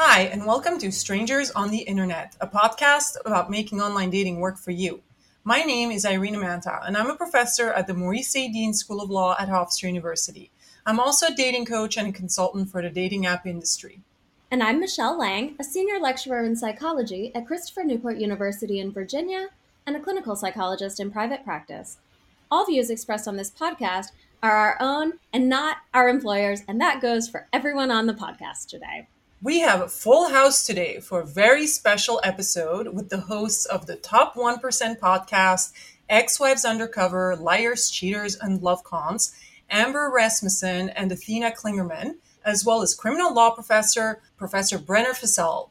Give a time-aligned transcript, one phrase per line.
[0.00, 4.56] Hi, and welcome to Strangers on the Internet, a podcast about making online dating work
[4.56, 5.02] for you.
[5.42, 8.46] My name is Irina Manta, and I'm a professor at the Maurice A.
[8.46, 10.52] Dean School of Law at Hofstra University.
[10.86, 14.00] I'm also a dating coach and a consultant for the dating app industry.
[14.52, 19.48] And I'm Michelle Lang, a senior lecturer in psychology at Christopher Newport University in Virginia
[19.84, 21.98] and a clinical psychologist in private practice.
[22.52, 24.12] All views expressed on this podcast
[24.44, 28.68] are our own and not our employers, and that goes for everyone on the podcast
[28.68, 29.08] today.
[29.40, 33.86] We have a full house today for a very special episode with the hosts of
[33.86, 35.72] the Top 1% podcast,
[36.08, 39.32] Ex Wives Undercover, Liars, Cheaters, and Love Cons,
[39.70, 45.68] Amber Rasmussen and Athena Klingerman, as well as criminal law professor, Professor Brenner Fissell.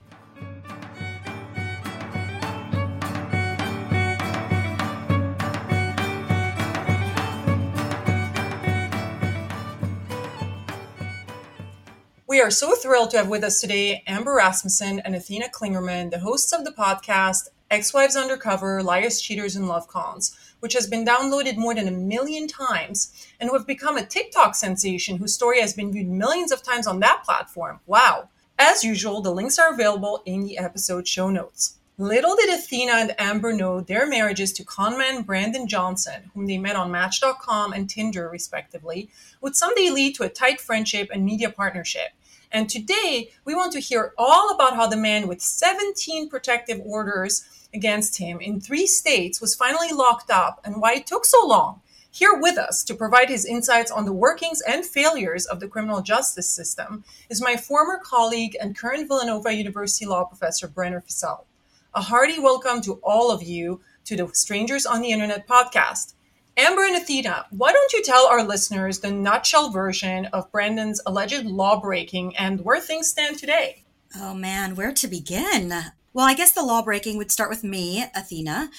[12.37, 16.19] We are so thrilled to have with us today Amber Rasmussen and Athena Klingerman, the
[16.19, 21.03] hosts of the podcast Ex Wives Undercover, Liars, Cheaters, and Love Cons, which has been
[21.03, 25.59] downloaded more than a million times and who have become a TikTok sensation whose story
[25.59, 27.79] has been viewed millions of times on that platform.
[27.87, 28.29] Wow.
[28.59, 31.79] As usual, the links are available in the episode show notes.
[31.97, 36.75] Little did Athena and Amber know their marriages to conman Brandon Johnson, whom they met
[36.75, 39.09] on Match.com and Tinder, respectively,
[39.41, 42.09] would someday lead to a tight friendship and media partnership.
[42.51, 47.45] And today, we want to hear all about how the man with 17 protective orders
[47.73, 51.81] against him in three states was finally locked up and why it took so long.
[52.09, 56.01] Here with us to provide his insights on the workings and failures of the criminal
[56.01, 61.45] justice system is my former colleague and current Villanova University law professor, Brenner Fissell.
[61.93, 66.13] A hearty welcome to all of you to the Strangers on the Internet podcast.
[66.59, 71.45] Amber and Athena, why don't you tell our listeners the nutshell version of Brandon's alleged
[71.45, 73.83] law breaking and where things stand today?
[74.15, 75.71] Oh man, where to begin?
[76.13, 78.71] Well, I guess the law breaking would start with me, Athena.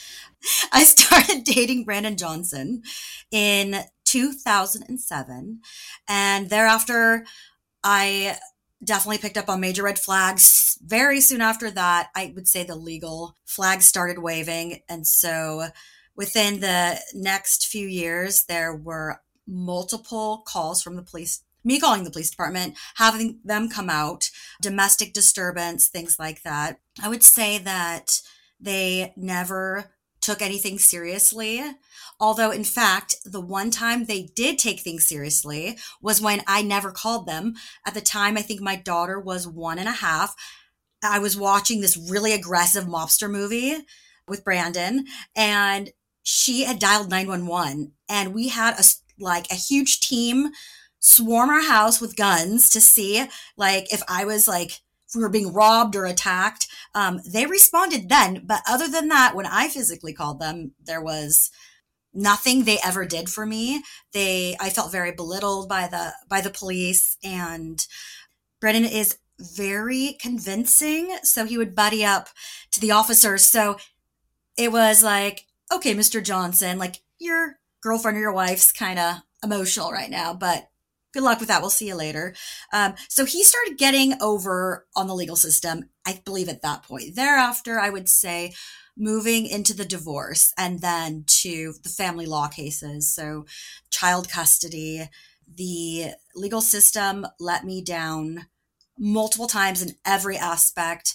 [0.72, 2.83] I started dating Brandon Johnson
[3.31, 5.60] in 2007.
[6.09, 7.27] And thereafter,
[7.84, 8.39] I
[8.83, 10.78] definitely picked up on major red flags.
[10.84, 14.81] Very soon after that, I would say the legal flags started waving.
[14.89, 15.69] And so
[16.18, 22.10] within the next few years, there were multiple calls from the police me calling the
[22.10, 24.30] police department, having them come out,
[24.62, 26.78] domestic disturbance, things like that.
[27.02, 28.22] I would say that
[28.60, 31.62] they never took anything seriously.
[32.20, 36.90] Although, in fact, the one time they did take things seriously was when I never
[36.90, 37.54] called them.
[37.84, 40.34] At the time, I think my daughter was one and a half.
[41.02, 43.76] I was watching this really aggressive mobster movie
[44.26, 45.90] with Brandon, and
[46.31, 48.84] she had dialed 911, and we had a
[49.19, 50.50] like a huge team
[51.00, 55.31] swarm our house with guns to see like if I was like if we were
[55.31, 56.66] being robbed or attacked.
[56.94, 61.50] Um, they responded then, but other than that, when I physically called them, there was
[62.12, 63.83] nothing they ever did for me.
[64.12, 67.87] They I felt very belittled by the by the police and
[68.60, 71.16] Brandon is very convincing.
[71.22, 72.28] So he would buddy up
[72.72, 73.45] to the officers.
[73.45, 73.78] So
[74.59, 76.22] it was like, okay, Mr.
[76.22, 80.68] Johnson, like your girlfriend or your wife's kind of emotional right now, but
[81.12, 81.60] good luck with that.
[81.60, 82.34] We'll see you later.
[82.72, 87.14] Um, so he started getting over on the legal system, I believe, at that point.
[87.14, 88.52] Thereafter, I would say
[88.96, 93.12] moving into the divorce and then to the family law cases.
[93.12, 93.46] So,
[93.90, 95.08] child custody.
[95.52, 98.46] The legal system let me down
[98.98, 101.14] multiple times in every aspect,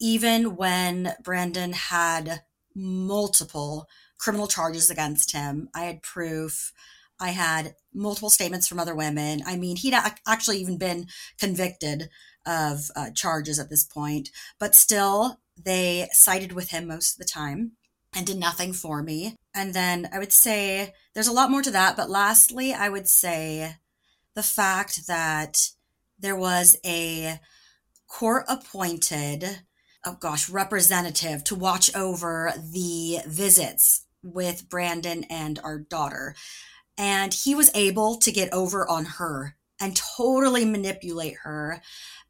[0.00, 2.42] even when Brandon had
[2.80, 3.86] multiple
[4.18, 5.68] criminal charges against him.
[5.74, 6.72] I had proof.
[7.20, 9.42] I had multiple statements from other women.
[9.46, 9.94] I mean, he'd
[10.26, 11.06] actually even been
[11.38, 12.08] convicted
[12.46, 17.30] of uh, charges at this point, but still, they sided with him most of the
[17.30, 17.72] time
[18.14, 19.36] and did nothing for me.
[19.54, 23.08] And then I would say there's a lot more to that, but lastly, I would
[23.08, 23.76] say
[24.34, 25.70] the fact that
[26.18, 27.40] there was a
[28.08, 29.60] court appointed,
[30.04, 36.34] oh gosh, representative to watch over the visits with Brandon and our daughter.
[36.96, 41.80] And he was able to get over on her and totally manipulate her.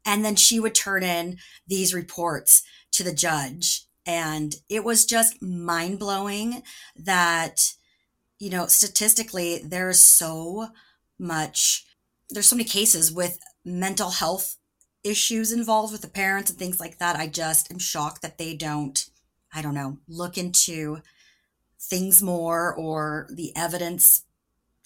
[0.05, 1.37] And then she would turn in
[1.67, 2.63] these reports
[2.93, 3.85] to the judge.
[4.05, 6.63] And it was just mind blowing
[6.95, 7.73] that,
[8.39, 10.69] you know, statistically, there's so
[11.19, 11.85] much,
[12.29, 14.57] there's so many cases with mental health
[15.03, 17.15] issues involved with the parents and things like that.
[17.15, 19.09] I just am shocked that they don't,
[19.53, 20.99] I don't know, look into
[21.79, 24.23] things more or the evidence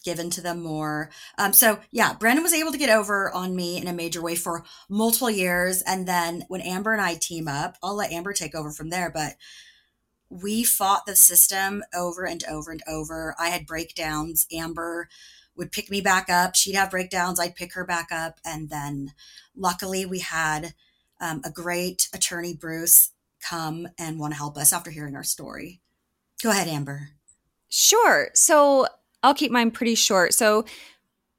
[0.05, 1.09] given to them more.
[1.37, 4.35] Um, so yeah, Brandon was able to get over on me in a major way
[4.35, 5.81] for multiple years.
[5.81, 9.09] And then when Amber and I team up, I'll let Amber take over from there.
[9.09, 9.33] But
[10.29, 13.35] we fought the system over and over and over.
[13.39, 14.47] I had breakdowns.
[14.53, 15.09] Amber
[15.57, 16.55] would pick me back up.
[16.55, 17.39] She'd have breakdowns.
[17.39, 18.39] I'd pick her back up.
[18.45, 19.13] And then
[19.55, 20.73] luckily we had
[21.21, 23.11] um, a great attorney, Bruce,
[23.41, 25.81] come and want to help us after hearing our story.
[26.43, 27.09] Go ahead, Amber.
[27.69, 28.29] Sure.
[28.33, 28.87] So
[29.23, 30.33] I'll keep mine pretty short.
[30.33, 30.65] So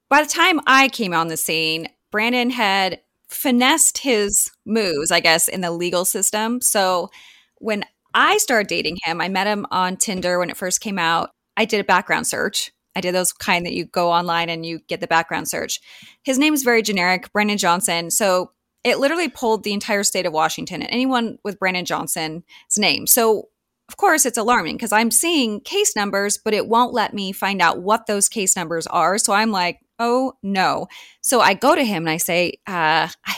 [0.09, 5.49] by the time I came on the scene, Brandon had finessed his moves, I guess,
[5.49, 6.61] in the legal system.
[6.61, 7.11] So
[7.59, 7.85] when
[8.15, 11.31] I started dating him, I met him on Tinder when it first came out.
[11.57, 12.73] I did a background search.
[12.97, 15.81] I did those kind that you go online and you get the background search.
[16.23, 18.11] His name is very generic, Brandon Johnson.
[18.11, 18.53] So
[18.83, 22.43] it literally pulled the entire state of Washington and anyone with Brandon Johnson's
[22.77, 23.07] name.
[23.07, 23.49] So
[23.89, 27.63] of course, it's alarming because I'm seeing case numbers, but it won't let me find
[27.63, 29.17] out what those case numbers are.
[29.19, 30.89] So I'm like, oh no.
[31.21, 33.37] So I go to him and I say, uh, I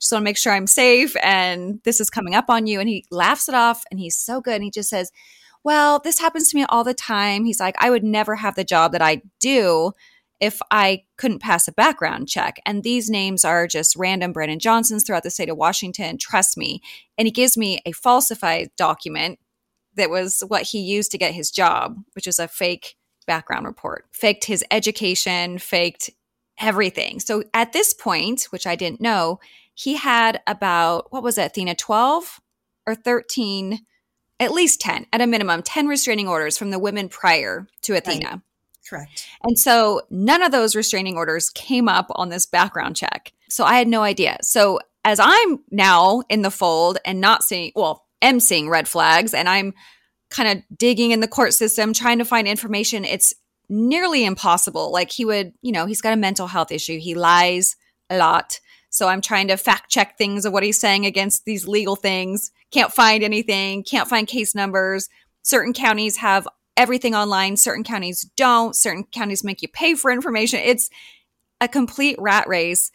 [0.00, 2.80] just want to make sure I'm safe and this is coming up on you.
[2.80, 4.54] And he laughs it off and he's so good.
[4.54, 5.12] And he just says,
[5.64, 7.44] well, this happens to me all the time.
[7.44, 9.92] He's like, I would never have the job that I do
[10.40, 12.60] if I couldn't pass a background check.
[12.66, 16.18] And these names are just random Brandon Johnsons throughout the state of Washington.
[16.18, 16.82] Trust me.
[17.16, 19.38] And he gives me a falsified document
[19.96, 22.96] that was what he used to get his job, which is a fake
[23.26, 26.10] background report, faked his education, faked
[26.60, 27.20] everything.
[27.20, 29.40] So at this point, which I didn't know,
[29.72, 32.40] he had about, what was it, Athena, 12
[32.86, 33.80] or 13,
[34.44, 38.30] at least 10, at a minimum, 10 restraining orders from the women prior to Athena.
[38.30, 38.40] Right.
[38.88, 39.26] Correct.
[39.42, 43.32] And so none of those restraining orders came up on this background check.
[43.48, 44.36] So I had no idea.
[44.42, 49.34] So as I'm now in the fold and not seeing, well, am seeing red flags
[49.34, 49.74] and I'm
[50.30, 53.34] kind of digging in the court system trying to find information, it's
[53.68, 54.92] nearly impossible.
[54.92, 56.98] Like he would, you know, he's got a mental health issue.
[56.98, 57.76] He lies
[58.10, 58.60] a lot.
[58.90, 62.50] So I'm trying to fact check things of what he's saying against these legal things.
[62.74, 65.08] Can't find anything, can't find case numbers.
[65.42, 68.74] Certain counties have everything online, certain counties don't.
[68.74, 70.58] Certain counties make you pay for information.
[70.58, 70.90] It's
[71.60, 72.90] a complete rat race.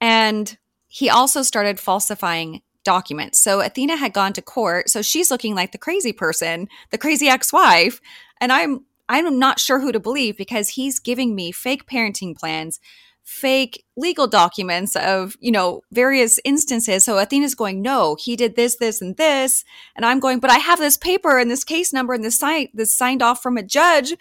[0.00, 3.38] And he also started falsifying documents.
[3.38, 7.28] So Athena had gone to court, so she's looking like the crazy person, the crazy
[7.28, 8.00] ex-wife,
[8.40, 12.80] and I'm I'm not sure who to believe because he's giving me fake parenting plans,
[13.28, 17.04] fake legal documents of, you know, various instances.
[17.04, 19.64] So Athena's going, "No, he did this, this and this."
[19.94, 22.70] And I'm going, "But I have this paper and this case number and this site
[22.72, 24.14] this signed off from a judge."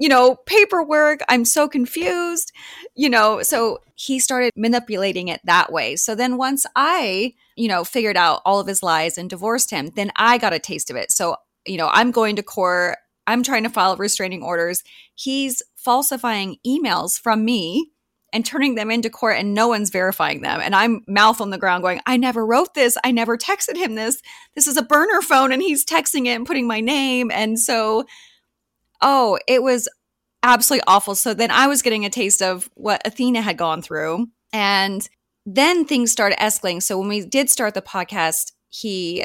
[0.00, 1.20] you know, paperwork.
[1.28, 2.50] I'm so confused,
[2.96, 3.42] you know.
[3.42, 5.94] So he started manipulating it that way.
[5.94, 9.92] So then once I, you know, figured out all of his lies and divorced him,
[9.94, 11.12] then I got a taste of it.
[11.12, 12.98] So, you know, I'm going to court.
[13.28, 14.82] I'm trying to file restraining orders.
[15.14, 17.93] He's falsifying emails from me
[18.34, 20.60] and turning them into court and no one's verifying them.
[20.60, 22.98] And I'm mouth on the ground going, I never wrote this.
[23.02, 24.20] I never texted him this.
[24.54, 27.30] This is a burner phone and he's texting it and putting my name.
[27.30, 28.04] And so
[29.00, 29.88] oh, it was
[30.42, 31.14] absolutely awful.
[31.14, 34.26] So then I was getting a taste of what Athena had gone through.
[34.52, 35.08] And
[35.46, 36.82] then things started escalating.
[36.82, 39.24] So when we did start the podcast, he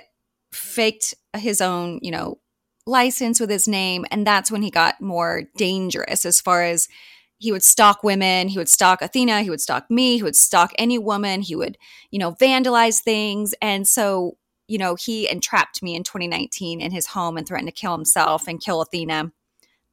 [0.52, 2.40] faked his own, you know,
[2.86, 4.06] license with his name.
[4.12, 6.88] And that's when he got more dangerous as far as
[7.40, 8.50] he would stalk women.
[8.50, 9.42] He would stalk Athena.
[9.42, 10.18] He would stalk me.
[10.18, 11.42] He would stalk any woman.
[11.42, 11.78] He would,
[12.12, 13.56] you know, vandalize things.
[13.62, 17.74] And so, you know, he entrapped me in 2019 in his home and threatened to
[17.74, 19.32] kill himself and kill Athena.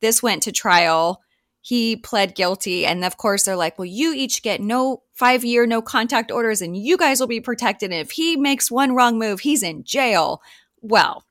[0.00, 1.22] This went to trial.
[1.60, 2.84] He pled guilty.
[2.84, 6.60] And of course, they're like, well, you each get no five year, no contact orders,
[6.60, 7.92] and you guys will be protected.
[7.92, 10.42] And if he makes one wrong move, he's in jail.
[10.80, 11.24] Well,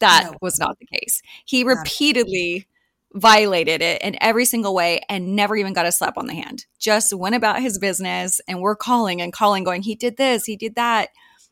[0.00, 0.38] that no.
[0.42, 1.22] was not the case.
[1.44, 2.66] He repeatedly
[3.14, 6.66] violated it in every single way and never even got a slap on the hand.
[6.78, 10.56] Just went about his business and we're calling and calling, going, he did this, he
[10.56, 11.10] did that.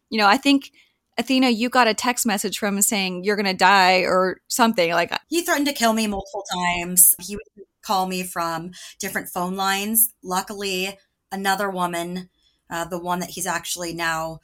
[0.09, 0.73] You know, I think
[1.19, 4.91] Athena, you got a text message from him saying you're going to die or something.
[4.93, 7.15] Like he threatened to kill me multiple times.
[7.21, 10.15] He would call me from different phone lines.
[10.23, 10.99] Luckily,
[11.31, 12.31] another woman,
[12.71, 14.41] uh, the one that he's actually now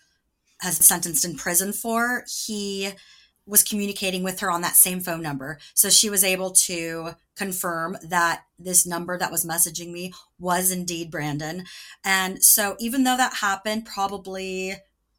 [0.61, 2.93] has sentenced in prison for, he
[3.47, 5.59] was communicating with her on that same phone number.
[5.75, 11.11] So she was able to confirm that this number that was messaging me was indeed
[11.11, 11.65] Brandon.
[12.05, 14.77] And so even though that happened probably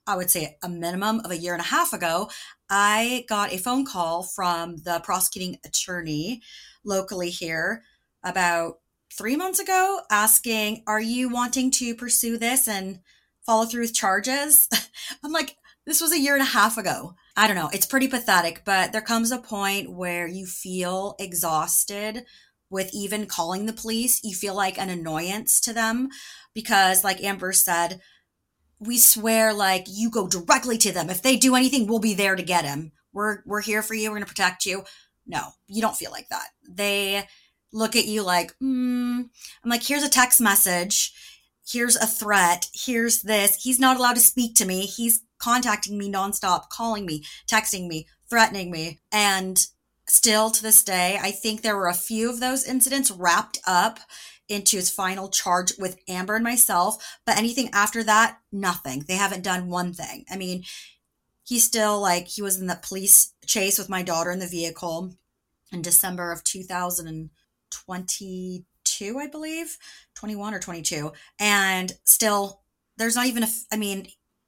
[0.07, 2.29] I would say a minimum of a year and a half ago,
[2.69, 6.41] I got a phone call from the prosecuting attorney
[6.86, 7.84] locally here
[8.24, 8.79] about
[9.13, 13.01] three months ago asking, Are you wanting to pursue this and
[13.46, 14.69] follow through with charges?
[15.24, 17.15] I'm like, This was a year and a half ago.
[17.38, 17.70] I don't know.
[17.72, 22.25] It's pretty pathetic, but there comes a point where you feel exhausted
[22.72, 24.20] with even calling the police.
[24.24, 26.10] You feel like an annoyance to them
[26.56, 28.01] because, like Amber said,
[28.79, 31.12] we swear like you go directly to them.
[31.12, 32.91] If they do anything, we'll be there to get him.
[33.13, 34.12] We're we're here for you.
[34.12, 34.84] We're to protect you.
[35.27, 36.48] No, you don't feel like that.
[36.67, 37.27] They
[37.72, 39.20] look at you like, mm.
[39.63, 41.13] I'm like, here's a text message.
[41.70, 42.67] Here's a threat.
[42.74, 43.62] Here's this.
[43.62, 44.86] He's not allowed to speak to me.
[44.86, 49.00] He's contacting me nonstop, calling me, texting me, threatening me.
[49.12, 49.65] And
[50.08, 54.00] still to this day, I think there were a few of those incidents wrapped up
[54.50, 57.20] into his final charge with Amber and myself.
[57.25, 59.06] But anything after that, nothing.
[59.08, 60.25] They haven't done one thing.
[60.32, 60.63] I mean,
[61.44, 65.13] he's still like, he was in the police chase with my daughter in the vehicle
[65.72, 69.77] in December of 2022, I believe,
[70.15, 71.12] 21 or 22.
[71.39, 72.62] And still,
[72.98, 74.08] there's not even a, I mean,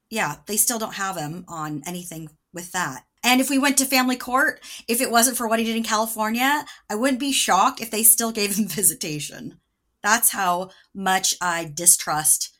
[0.09, 3.05] yeah, they still don't have him on anything with that.
[3.23, 5.83] And if we went to family court, if it wasn't for what he did in
[5.83, 9.59] California, I wouldn't be shocked if they still gave him visitation.
[10.01, 12.57] That's how much I distrust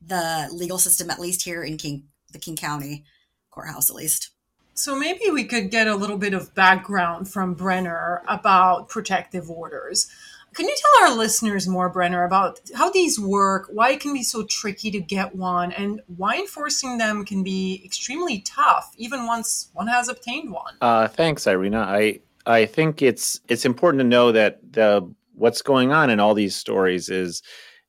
[0.00, 3.04] the legal system, at least here in King, the King County
[3.50, 4.30] courthouse, at least.
[4.74, 10.08] So maybe we could get a little bit of background from Brenner about protective orders.
[10.58, 14.24] Can you tell our listeners more, Brenner, about how these work, why it can be
[14.24, 19.70] so tricky to get one, and why enforcing them can be extremely tough, even once
[19.72, 20.74] one has obtained one?
[20.80, 21.82] Uh, thanks, Irina.
[21.82, 26.34] I I think it's it's important to know that the what's going on in all
[26.34, 27.40] these stories is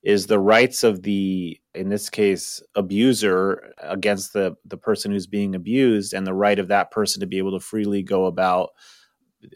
[0.03, 5.55] is the rights of the in this case abuser against the the person who's being
[5.55, 8.69] abused and the right of that person to be able to freely go about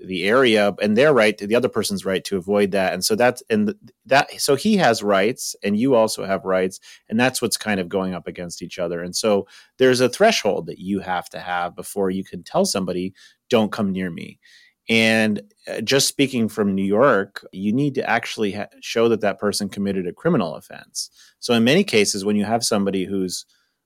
[0.06, 2.94] the area and their right the other person's right to avoid that.
[2.94, 3.76] And so that's and
[4.06, 7.90] that so he has rights and you also have rights and that's what's kind of
[7.90, 9.02] going up against each other.
[9.02, 9.48] And so
[9.78, 13.14] there's a threshold that you have to have before you can tell somebody
[13.50, 14.40] don't come near me.
[14.90, 19.40] And uh, just speaking from New York, you need to actually ha- show that that
[19.40, 21.10] person committed a criminal offense.
[21.40, 23.46] So, in many cases, when you have somebody who's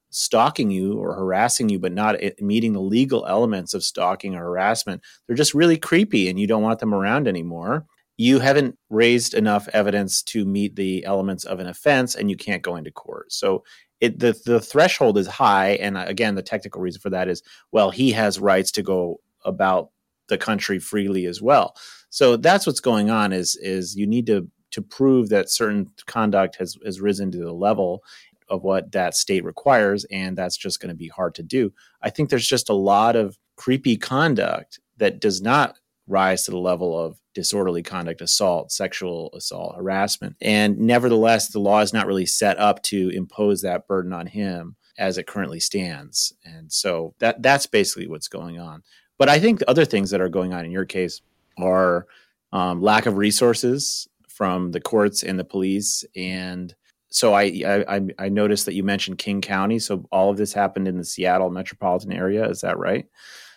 [0.09, 5.01] stalking you or harassing you, but not meeting the legal elements of stalking or harassment,
[5.25, 7.85] they're just really creepy and you don't want them around anymore.
[8.17, 12.63] You haven't raised enough evidence to meet the elements of an offense and you can't
[12.63, 13.31] go into court.
[13.31, 13.63] So,
[13.99, 15.69] it, the, the threshold is high.
[15.69, 19.89] And again, the technical reason for that is well, he has rights to go about
[20.27, 21.75] the country freely as well.
[22.09, 26.55] So that's what's going on is is you need to to prove that certain conduct
[26.57, 28.03] has has risen to the level
[28.49, 31.71] of what that state requires and that's just going to be hard to do.
[32.01, 35.77] I think there's just a lot of creepy conduct that does not
[36.07, 40.35] rise to the level of disorderly conduct, assault, sexual assault, harassment.
[40.41, 44.75] And nevertheless, the law is not really set up to impose that burden on him
[44.97, 46.33] as it currently stands.
[46.43, 48.83] And so that that's basically what's going on.
[49.17, 51.21] But I think the other things that are going on in your case
[51.57, 52.07] are
[52.51, 56.05] um, lack of resources from the courts and the police.
[56.15, 56.73] And
[57.09, 59.79] so I, I, I noticed that you mentioned King County.
[59.79, 62.47] So all of this happened in the Seattle metropolitan area.
[62.49, 63.05] Is that right?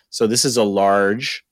[0.09, 1.43] So this is a large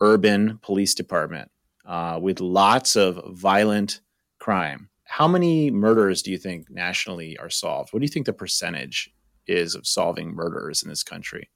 [0.00, 1.50] urban police department
[1.86, 4.00] uh, with lots of violent
[4.40, 4.88] crime.
[5.04, 7.92] How many murders do you think nationally are solved?
[7.92, 9.12] What do you think the percentage
[9.46, 11.50] is of solving murders in this country?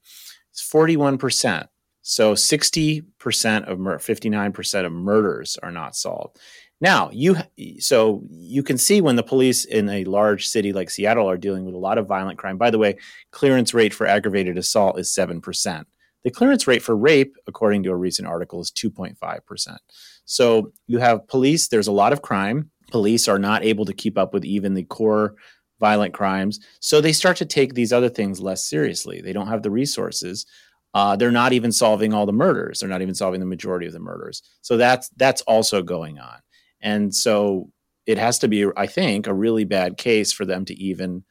[0.51, 1.67] It's 41%.
[2.01, 6.39] So 60% of 59% of murders are not solved.
[6.81, 7.35] Now, you
[7.79, 11.65] so you can see when the police in a large city like Seattle are dealing
[11.65, 12.57] with a lot of violent crime.
[12.57, 12.97] By the way,
[13.31, 15.85] clearance rate for aggravated assault is 7%.
[16.23, 19.77] The clearance rate for rape, according to a recent article, is 2.5%.
[20.25, 22.69] So you have police, there's a lot of crime.
[22.91, 25.35] Police are not able to keep up with even the core
[25.79, 26.59] violent crimes.
[26.81, 29.21] So they start to take these other things less seriously.
[29.21, 30.45] They don't have the resources
[30.93, 32.79] uh, they're not even solving all the murders.
[32.79, 34.41] They're not even solving the majority of the murders.
[34.61, 36.39] So that's that's also going on.
[36.81, 37.71] And so
[38.05, 41.23] it has to be, I think, a really bad case for them to even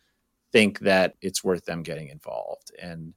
[0.53, 2.73] think that it's worth them getting involved.
[2.81, 3.15] And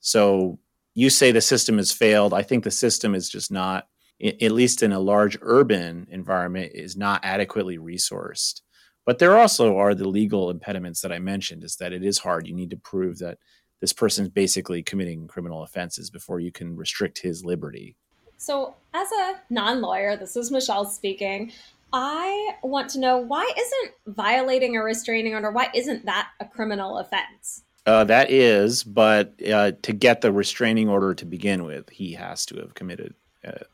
[0.00, 0.58] so
[0.94, 2.34] you say the system has failed.
[2.34, 3.86] I think the system is just not,
[4.22, 8.62] at least in a large urban environment, is not adequately resourced.
[9.04, 11.64] But there also are the legal impediments that I mentioned.
[11.64, 12.46] Is that it is hard.
[12.46, 13.38] You need to prove that
[13.80, 17.96] this person's basically committing criminal offenses before you can restrict his liberty.
[18.36, 21.52] So, as a non lawyer, this is Michelle speaking.
[21.92, 26.98] I want to know why isn't violating a restraining order, why isn't that a criminal
[26.98, 27.62] offense?
[27.84, 32.46] Uh, that is, but uh, to get the restraining order to begin with, he has
[32.46, 33.14] to have committed.
[33.44, 33.64] Uh,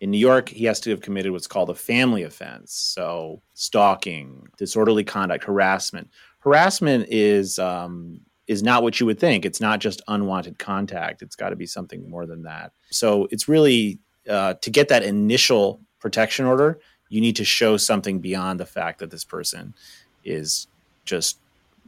[0.00, 2.72] in New York, he has to have committed what's called a family offense.
[2.72, 6.08] So, stalking, disorderly conduct, harassment.
[6.38, 9.44] Harassment is um, is not what you would think.
[9.44, 11.22] It's not just unwanted contact.
[11.22, 12.72] It's got to be something more than that.
[12.90, 13.98] So it's really
[14.28, 18.98] uh, to get that initial protection order, you need to show something beyond the fact
[18.98, 19.74] that this person
[20.24, 20.66] is
[21.04, 21.38] just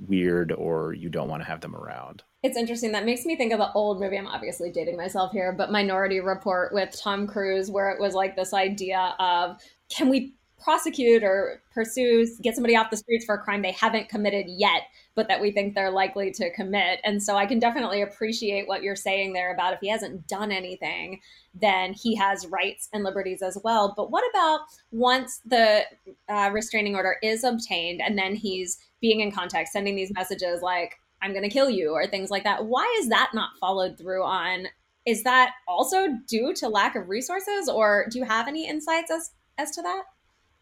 [0.08, 2.22] weird or you don't want to have them around.
[2.42, 2.92] It's interesting.
[2.92, 4.16] That makes me think of the old movie.
[4.16, 8.34] I'm obviously dating myself here, but Minority Report with Tom Cruise, where it was like
[8.34, 9.60] this idea of
[9.90, 14.08] can we prosecute or pursue, get somebody off the streets for a crime they haven't
[14.08, 14.82] committed yet,
[15.20, 16.98] but that we think they're likely to commit.
[17.04, 20.50] And so I can definitely appreciate what you're saying there about if he hasn't done
[20.50, 21.20] anything,
[21.52, 23.92] then he has rights and liberties as well.
[23.94, 24.60] But what about
[24.92, 25.84] once the
[26.30, 30.94] uh, restraining order is obtained and then he's being in contact, sending these messages like,
[31.20, 32.64] I'm going to kill you, or things like that?
[32.64, 34.68] Why is that not followed through on?
[35.04, 39.32] Is that also due to lack of resources, or do you have any insights as,
[39.58, 40.04] as to that?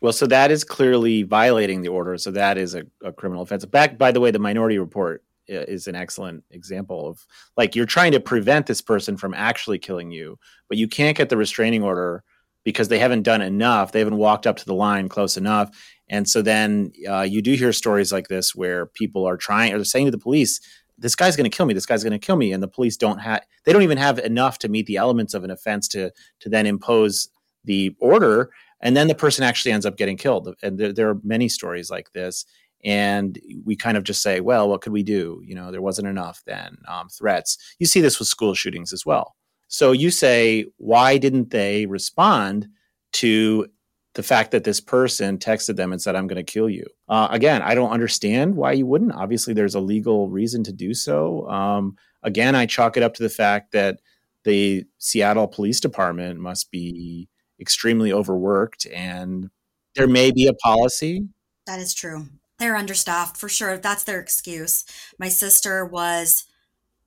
[0.01, 2.17] Well, so that is clearly violating the order.
[2.19, 3.65] So that is a, a, criminal offense.
[3.65, 7.27] Back, by the way, the Minority Report is an excellent example of
[7.57, 10.39] like you're trying to prevent this person from actually killing you,
[10.69, 12.23] but you can't get the restraining order
[12.65, 13.93] because they haven't done enough.
[13.93, 15.71] They haven't walked up to the line close enough.
[16.11, 19.79] And so then uh, you do hear stories like this where people are trying or
[19.79, 20.61] they're saying to the police,
[20.99, 21.75] this guy's going to kill me.
[21.75, 22.53] This guy's going to kill me.
[22.53, 25.45] And the police don't have, they don't even have enough to meet the elements of
[25.45, 27.29] an offense to, to then impose
[27.65, 28.51] the order
[28.81, 30.55] and then the person actually ends up getting killed.
[30.63, 32.45] And there, there, are many stories like this.
[32.85, 35.43] And we kind of just say well what could we do?
[35.45, 37.59] You know there wasn't enough then um, threats.
[37.81, 39.35] You see this with school shootings as well.
[39.67, 42.69] So you say why didn't they respond
[43.15, 43.67] to
[44.15, 46.87] the fact that this person texted them and said i'm going to kill you?
[47.09, 49.13] Uh, again i don't understand why you wouldn't.
[49.13, 51.49] Obviously there's a legal reason to do so.
[51.49, 53.99] Um, again i chalk it up to the fact that
[54.45, 57.29] the seattle police department must be
[57.61, 59.51] extremely overworked and
[59.95, 61.29] there may be a policy.
[61.67, 62.27] That is true.
[62.59, 63.79] They're understaffed for sure.
[63.79, 64.85] That's their excuse.
[65.19, 66.45] My sister was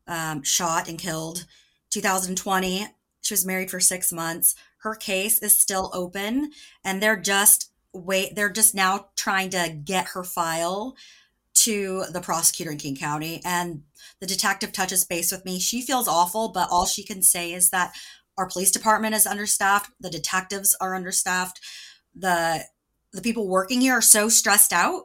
[0.07, 1.45] um, shot and killed
[1.91, 2.87] 2020.
[3.21, 4.55] She was married for six months.
[4.79, 6.51] Her case is still open
[6.83, 10.95] and they're just wait they're just now trying to get her file
[11.53, 13.83] to the prosecutor in King County and
[14.19, 15.59] the detective touches base with me.
[15.59, 17.93] She feels awful, but all she can say is that
[18.37, 21.59] our police department is understaffed the detectives are understaffed
[22.15, 22.63] the
[23.13, 25.03] the people working here are so stressed out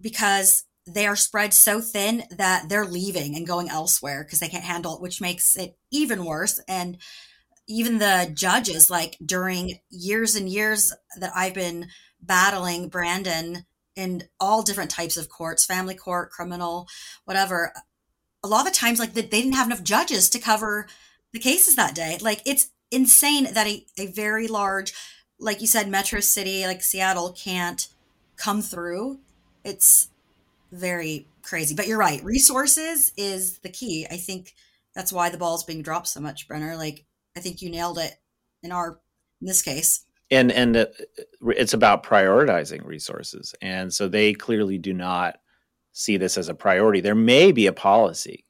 [0.00, 4.64] because they are spread so thin that they're leaving and going elsewhere because they can't
[4.64, 6.58] handle it which makes it even worse.
[6.66, 6.98] And
[7.70, 11.86] even the judges like during years and years that i've been
[12.20, 16.88] battling brandon in all different types of courts family court criminal
[17.24, 17.72] whatever
[18.42, 20.86] a lot of the times like they didn't have enough judges to cover
[21.32, 22.18] the cases that day.
[22.20, 24.92] Like it's insane that a, a very large,
[25.38, 27.88] like you said, metro city like Seattle can't
[28.36, 29.20] come through.
[29.64, 30.08] It's
[30.72, 31.74] very crazy.
[31.74, 32.22] But you're right.
[32.24, 34.06] Resources is the key.
[34.10, 34.54] I think
[34.94, 36.76] that's why the ball's being dropped so much, Brenner.
[36.76, 37.04] Like
[37.36, 38.14] I think you nailed it
[38.62, 39.00] in our
[39.40, 40.04] in this case.
[40.30, 40.86] And and uh,
[41.48, 43.54] it's about prioritizing resources.
[43.60, 45.38] And so they clearly do not
[45.92, 47.00] see this as a priority.
[47.00, 48.44] There may be a policy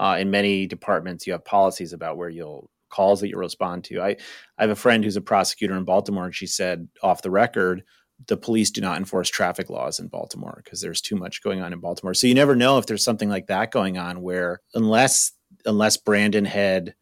[0.00, 4.00] uh, in many departments, you have policies about where you'll calls that you respond to.
[4.00, 4.16] I,
[4.58, 7.84] I have a friend who's a prosecutor in Baltimore, and she said off the record,
[8.26, 11.72] the police do not enforce traffic laws in Baltimore because there's too much going on
[11.72, 12.14] in Baltimore.
[12.14, 15.32] So you never know if there's something like that going on where unless
[15.66, 16.94] unless Brandon had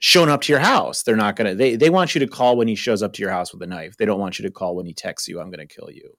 [0.00, 2.68] shown up to your house, they're not gonna they they want you to call when
[2.68, 3.96] he shows up to your house with a knife.
[3.96, 6.14] They don't want you to call when he texts you, I'm gonna kill you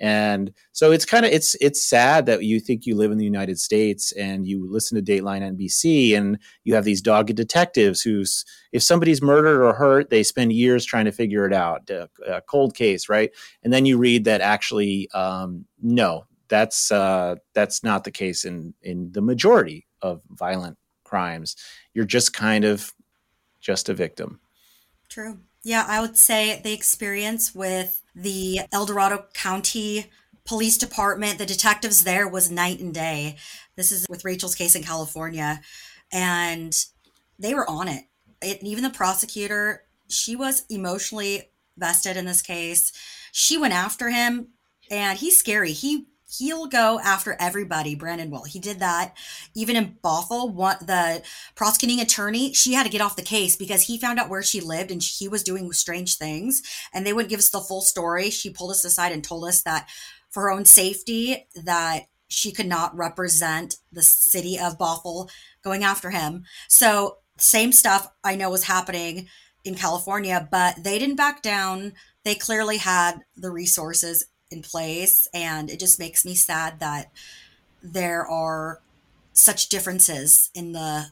[0.00, 3.24] and so it's kind of it's it's sad that you think you live in the
[3.24, 8.46] United States and you listen to Dateline NBC and you have these dogged detectives who's
[8.72, 12.40] if somebody's murdered or hurt, they spend years trying to figure it out, a, a
[12.40, 13.30] cold case, right?
[13.62, 18.72] And then you read that actually, um, no, that's uh, that's not the case in
[18.82, 21.56] in the majority of violent crimes.
[21.92, 22.90] You're just kind of
[23.60, 24.40] just a victim.
[25.10, 25.38] True.
[25.62, 30.06] Yeah, I would say the experience with the El Dorado County
[30.44, 33.36] Police Department, the detectives there was night and day.
[33.76, 35.60] This is with Rachel's case in California.
[36.12, 36.76] And
[37.38, 38.04] they were on it.
[38.42, 42.92] it even the prosecutor, she was emotionally vested in this case.
[43.32, 44.48] She went after him
[44.90, 45.72] and he's scary.
[45.72, 46.06] He
[46.38, 47.94] he'll go after everybody.
[47.94, 48.44] Brandon will.
[48.44, 49.16] He did that
[49.54, 50.52] even in Bothell.
[50.52, 51.22] What the
[51.54, 54.60] prosecuting attorney, she had to get off the case because he found out where she
[54.60, 56.62] lived and he was doing strange things,
[56.92, 58.30] and they wouldn't give us the full story.
[58.30, 59.88] She pulled us aside and told us that
[60.30, 65.28] for her own safety, that she could not represent the city of Bothell
[65.64, 66.44] going after him.
[66.68, 69.28] So same stuff I know was happening
[69.64, 71.92] in California, but they didn't back down.
[72.24, 75.28] They clearly had the resources in place.
[75.32, 77.10] And it just makes me sad that
[77.82, 78.80] there are
[79.32, 81.06] such differences in the,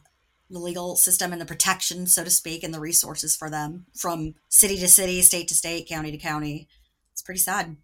[0.50, 4.34] the legal system and the protection, so to speak, and the resources for them from
[4.48, 6.68] city to city, state to state, county to county.
[7.12, 7.76] It's pretty sad.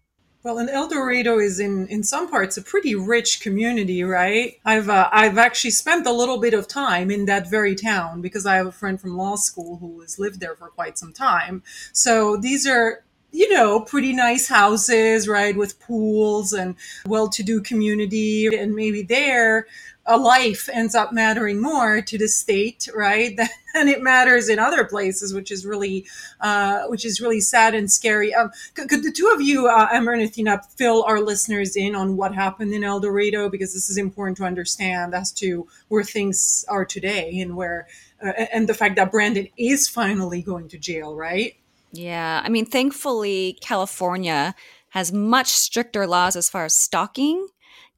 [0.45, 4.59] Well, and El Dorado is in in some parts a pretty rich community, right?
[4.63, 8.45] I've uh, I've actually spent a little bit of time in that very town because
[8.45, 11.63] I have a friend from law school who has lived there for quite some time.
[11.93, 13.03] So these are
[13.35, 19.67] you know, pretty nice houses, right, with pools and well-to-do community, and maybe there
[20.05, 23.35] a life ends up mattering more to the state, right,
[23.73, 26.05] than it matters in other places, which is really,
[26.39, 28.33] uh, which is really sad and scary.
[28.33, 31.95] Um, could, could, the two of you, uh, Amber and Athena, fill our listeners in
[31.95, 36.03] on what happened in El Dorado because this is important to understand as to where
[36.03, 37.87] things are today and where,
[38.23, 41.55] uh, and the fact that Brandon is finally going to jail, right?
[41.95, 44.53] Yeah, I mean, thankfully, California
[44.89, 47.47] has much stricter laws as far as stalking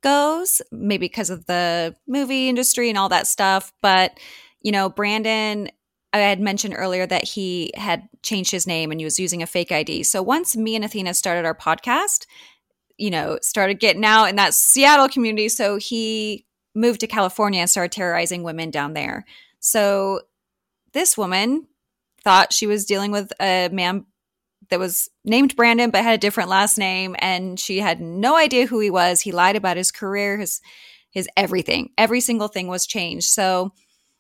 [0.02, 3.74] goes, maybe because of the movie industry and all that stuff.
[3.82, 4.20] But,
[4.62, 5.70] you know, Brandon,
[6.14, 9.48] I had mentioned earlier that he had changed his name and he was using a
[9.48, 10.04] fake ID.
[10.04, 12.26] So once me and Athena started our podcast,
[12.98, 15.50] you know, started getting out in that Seattle community.
[15.50, 19.26] So he moved to California and started terrorizing women down there.
[19.60, 20.22] So
[20.94, 21.68] this woman
[22.28, 24.06] thought she was dealing with a man
[24.70, 28.66] that was named Brandon but had a different last name and she had no idea
[28.66, 29.22] who he was.
[29.22, 30.60] He lied about his career, his
[31.10, 31.92] his everything.
[31.98, 33.30] Every single thing was changed.
[33.30, 33.72] So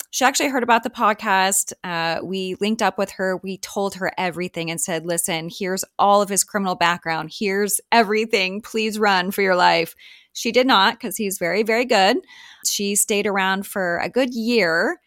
[0.09, 1.73] she actually heard about the podcast.
[1.83, 3.41] Uh, we linked up with her.
[3.43, 7.33] We told her everything and said, listen, here's all of his criminal background.
[7.37, 8.61] Here's everything.
[8.61, 9.95] Please run for your life.
[10.31, 12.19] She did not because he's very, very good.
[12.65, 15.01] She stayed around for a good year,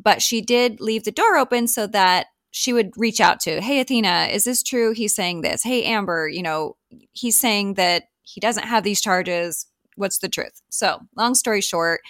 [0.00, 3.80] but she did leave the door open so that she would reach out to, Hey,
[3.80, 4.92] Athena, is this true?
[4.92, 5.62] He's saying this.
[5.62, 6.76] Hey, Amber, you know,
[7.12, 9.66] he's saying that he doesn't have these charges.
[9.96, 10.60] What's the truth?
[10.70, 12.00] So, long story short,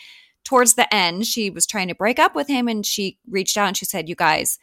[0.44, 3.68] towards the end, she was trying to break up with him and she reached out
[3.68, 4.58] and she said, You guys,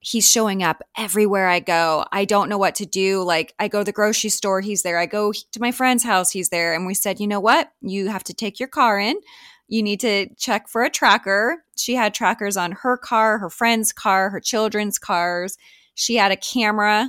[0.00, 2.04] he's showing up everywhere I go.
[2.12, 3.22] I don't know what to do.
[3.22, 4.98] Like, I go to the grocery store, he's there.
[4.98, 6.74] I go to my friend's house, he's there.
[6.74, 7.70] And we said, You know what?
[7.82, 9.16] You have to take your car in
[9.70, 11.64] you need to check for a tracker.
[11.76, 15.56] She had trackers on her car, her friend's car, her children's cars.
[15.94, 17.08] She had a camera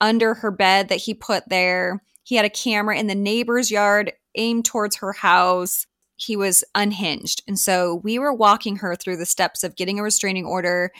[0.00, 2.02] under her bed that he put there.
[2.24, 5.86] He had a camera in the neighbor's yard aimed towards her house.
[6.16, 7.42] He was unhinged.
[7.46, 10.90] And so we were walking her through the steps of getting a restraining order,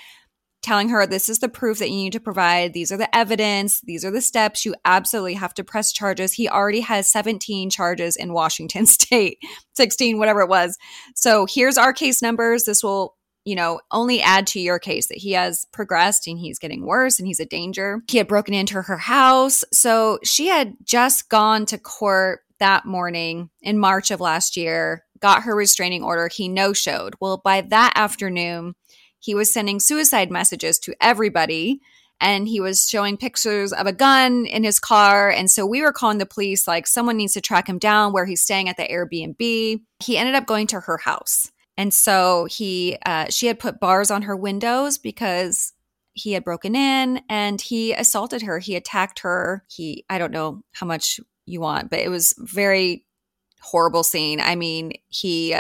[0.63, 2.73] telling her this is the proof that you need to provide.
[2.73, 3.81] These are the evidence.
[3.83, 4.65] These are the steps.
[4.65, 6.33] You absolutely have to press charges.
[6.33, 9.39] He already has 17 charges in Washington state,
[9.75, 10.77] 16, whatever it was.
[11.15, 12.65] So here's our case numbers.
[12.65, 16.59] This will, you know, only add to your case that he has progressed and he's
[16.59, 18.03] getting worse and he's a danger.
[18.09, 19.65] He had broken into her house.
[19.73, 25.45] So she had just gone to court that morning in March of last year, got
[25.45, 26.29] her restraining order.
[26.29, 27.15] He no showed.
[27.21, 28.75] Well, by that afternoon,
[29.21, 31.81] he was sending suicide messages to everybody
[32.21, 35.31] and he was showing pictures of a gun in his car.
[35.31, 38.27] And so we were calling the police, like, someone needs to track him down where
[38.27, 39.81] he's staying at the Airbnb.
[40.01, 41.51] He ended up going to her house.
[41.77, 45.73] And so he, uh, she had put bars on her windows because
[46.13, 48.59] he had broken in and he assaulted her.
[48.59, 49.65] He attacked her.
[49.69, 53.07] He, I don't know how much you want, but it was very
[53.61, 54.41] horrible scene.
[54.41, 55.55] I mean, he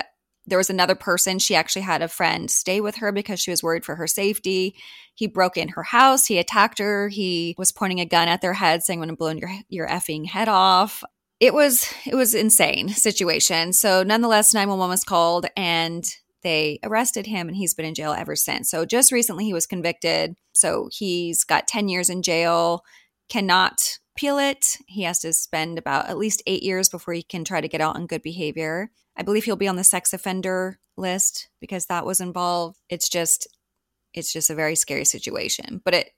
[0.49, 1.39] there was another person.
[1.39, 4.75] She actually had a friend stay with her because she was worried for her safety.
[5.15, 6.27] He broke in her house.
[6.27, 7.09] He attacked her.
[7.09, 9.89] He was pointing a gun at their head, saying, "I'm going to blow your your
[9.89, 11.03] effing head off."
[11.41, 13.73] It was it was insane situation.
[13.73, 16.05] So, nonetheless, 911 was called and
[16.43, 18.71] they arrested him, and he's been in jail ever since.
[18.71, 20.37] So, just recently, he was convicted.
[20.53, 22.85] So, he's got 10 years in jail.
[23.29, 24.79] Cannot appeal it.
[24.89, 27.81] He has to spend about at least eight years before he can try to get
[27.81, 28.91] out on good behavior.
[29.17, 32.81] I believe he'll be on the sex offender list because that was involved.
[32.89, 33.47] It's just
[34.13, 35.81] it's just a very scary situation.
[35.85, 36.11] But it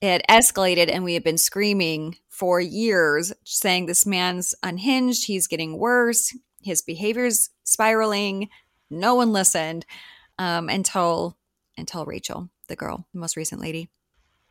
[0.00, 5.76] it escalated and we had been screaming for years saying this man's unhinged, he's getting
[5.76, 8.48] worse, his behavior's spiraling.
[8.88, 9.84] No one listened
[10.38, 11.36] um, until
[11.76, 13.90] until Rachel, the girl, the most recent lady.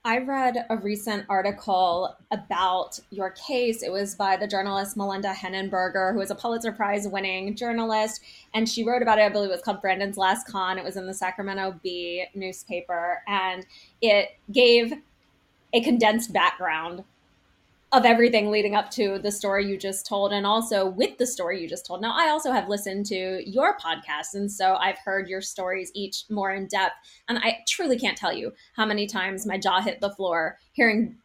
[0.05, 3.81] I read a recent article about your case.
[3.81, 8.21] It was by the journalist Melinda Henneberger, who is a Pulitzer Prize winning journalist.
[8.53, 10.77] And she wrote about it, I believe it was called Brandon's Last Con.
[10.77, 13.23] It was in the Sacramento Bee newspaper.
[13.27, 13.65] And
[13.99, 14.93] it gave
[15.73, 17.03] a condensed background
[17.95, 21.61] of everything leading up to the story you just told and also with the story
[21.61, 22.01] you just told.
[22.01, 26.25] Now, I also have listened to your podcast, and so I've heard your stories each
[26.29, 26.95] more in depth.
[27.29, 31.15] And I truly can't tell you how many times my jaw hit the floor hearing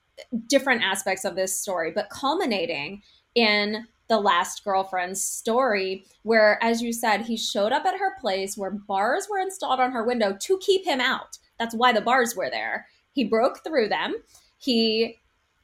[0.47, 3.03] different aspects of this story, but culminating
[3.35, 8.57] in the last girlfriend's story, where, as you said, he showed up at her place
[8.57, 11.39] where bars were installed on her window to keep him out.
[11.59, 12.87] That's why the bars were there.
[13.13, 14.15] He broke through them.
[14.59, 15.20] He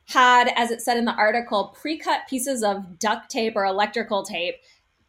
[0.07, 4.23] had, as it said in the article, pre cut pieces of duct tape or electrical
[4.25, 4.57] tape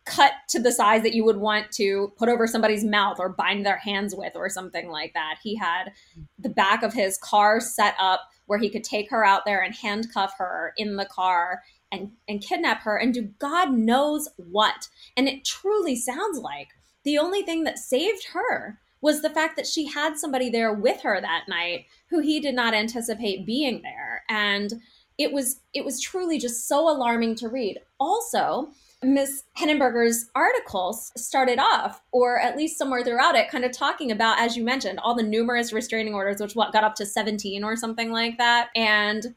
[0.05, 3.65] cut to the size that you would want to put over somebody's mouth or bind
[3.65, 5.37] their hands with or something like that.
[5.43, 5.91] He had
[6.39, 9.75] the back of his car set up where he could take her out there and
[9.75, 14.87] handcuff her in the car and and kidnap her and do God knows what.
[15.15, 16.69] And it truly sounds like
[17.03, 21.01] the only thing that saved her was the fact that she had somebody there with
[21.01, 24.23] her that night who he did not anticipate being there.
[24.29, 24.81] And
[25.17, 27.79] it was it was truly just so alarming to read.
[27.99, 28.69] Also,
[29.03, 34.39] Miss Henneberger's articles started off, or at least somewhere throughout it, kind of talking about,
[34.39, 37.75] as you mentioned, all the numerous restraining orders, which what got up to 17 or
[37.75, 38.69] something like that.
[38.75, 39.35] And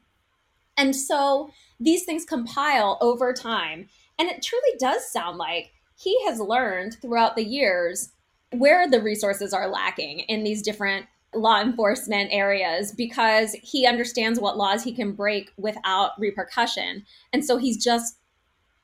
[0.77, 3.87] and so these things compile over time.
[4.17, 8.11] And it truly does sound like he has learned throughout the years
[8.51, 14.57] where the resources are lacking in these different law enforcement areas because he understands what
[14.57, 17.05] laws he can break without repercussion.
[17.31, 18.17] And so he's just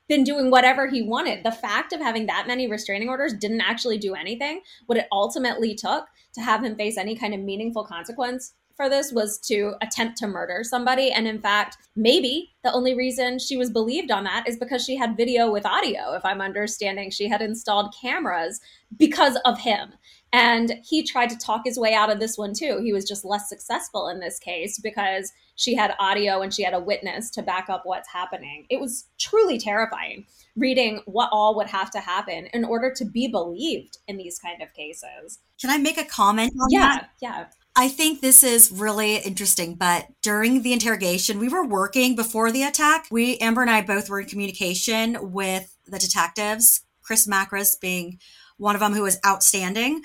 [0.08, 1.44] been doing whatever he wanted.
[1.44, 4.62] The fact of having that many restraining orders didn't actually do anything.
[4.86, 9.12] What it ultimately took to have him face any kind of meaningful consequence for this
[9.12, 11.12] was to attempt to murder somebody.
[11.12, 14.96] And in fact, maybe the only reason she was believed on that is because she
[14.96, 17.10] had video with audio, if I'm understanding.
[17.10, 18.62] She had installed cameras
[18.96, 19.94] because of him.
[20.34, 22.80] And he tried to talk his way out of this one too.
[22.84, 26.74] He was just less successful in this case because she had audio and she had
[26.74, 28.66] a witness to back up what's happening.
[28.70, 33.28] It was truly terrifying reading what all would have to happen in order to be
[33.28, 35.40] believed in these kind of cases.
[35.62, 37.10] Can I make a comment on yeah, that?
[37.22, 37.46] Yeah.
[37.80, 42.64] I think this is really interesting, but during the interrogation, we were working before the
[42.64, 43.06] attack.
[43.12, 48.18] We, Amber and I both were in communication with the detectives, Chris Macris being
[48.58, 50.02] one of them who was outstanding.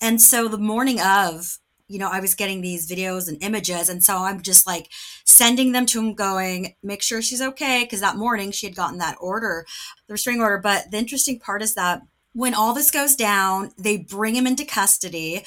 [0.00, 3.88] And so the morning of, you know, I was getting these videos and images.
[3.88, 4.90] And so I'm just like
[5.24, 7.86] sending them to him, going, make sure she's okay.
[7.86, 9.64] Cause that morning she had gotten that order,
[10.08, 10.58] the restraining order.
[10.58, 14.64] But the interesting part is that when all this goes down, they bring him into
[14.64, 15.44] custody.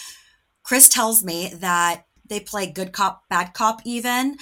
[0.65, 4.37] Chris tells me that they play good cop, bad cop even.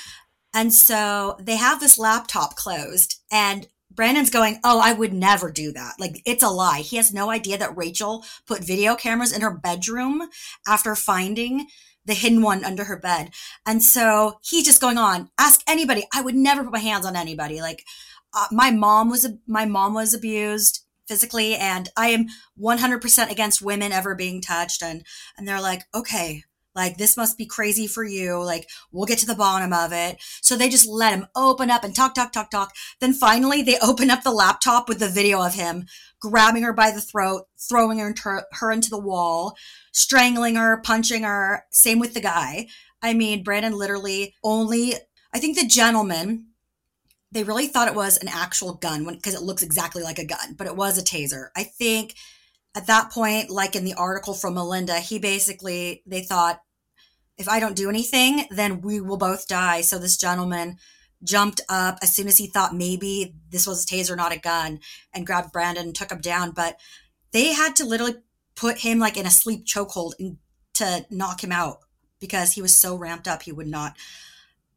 [0.53, 5.71] And so they have this laptop closed and Brandon's going, Oh, I would never do
[5.73, 5.95] that.
[5.99, 6.79] Like, it's a lie.
[6.79, 10.29] He has no idea that Rachel put video cameras in her bedroom
[10.67, 11.67] after finding
[12.05, 13.31] the hidden one under her bed.
[13.65, 16.05] And so he's just going on, ask anybody.
[16.13, 17.61] I would never put my hands on anybody.
[17.61, 17.83] Like,
[18.33, 22.27] uh, my mom was, my mom was abused physically and I am
[22.59, 24.81] 100% against women ever being touched.
[24.81, 25.03] And,
[25.37, 26.43] and they're like, okay,
[26.75, 28.43] like this must be crazy for you.
[28.43, 30.17] Like we'll get to the bottom of it.
[30.41, 32.73] So they just let him open up and talk, talk, talk, talk.
[32.99, 35.85] Then finally they open up the laptop with the video of him
[36.19, 39.55] grabbing her by the throat, throwing her into, her into the wall,
[39.91, 41.65] strangling her, punching her.
[41.69, 42.67] Same with the guy.
[43.01, 44.93] I mean, Brandon literally only,
[45.33, 46.52] I think the gentleman
[47.33, 50.53] they really thought it was an actual gun because it looks exactly like a gun,
[50.55, 51.47] but it was a taser.
[51.55, 52.15] I think
[52.75, 56.61] at that point, like in the article from Melinda, he basically, they thought,
[57.37, 59.81] if I don't do anything, then we will both die.
[59.81, 60.77] So this gentleman
[61.23, 64.79] jumped up as soon as he thought maybe this was a taser, not a gun,
[65.11, 66.51] and grabbed Brandon and took him down.
[66.51, 66.79] But
[67.31, 68.17] they had to literally
[68.55, 70.13] put him like in a sleep chokehold
[70.75, 71.79] to knock him out
[72.19, 73.97] because he was so ramped up he would not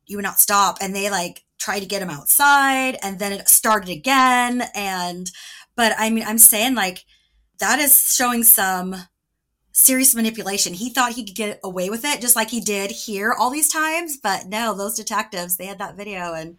[0.04, 0.78] he would not stop.
[0.80, 5.30] And they like try to get him outside and then it started again and
[5.74, 7.04] but i mean i'm saying like
[7.58, 8.94] that is showing some
[9.72, 10.72] serious manipulation.
[10.72, 13.68] He thought he could get away with it just like he did here all these
[13.68, 16.56] times but no those detectives they had that video and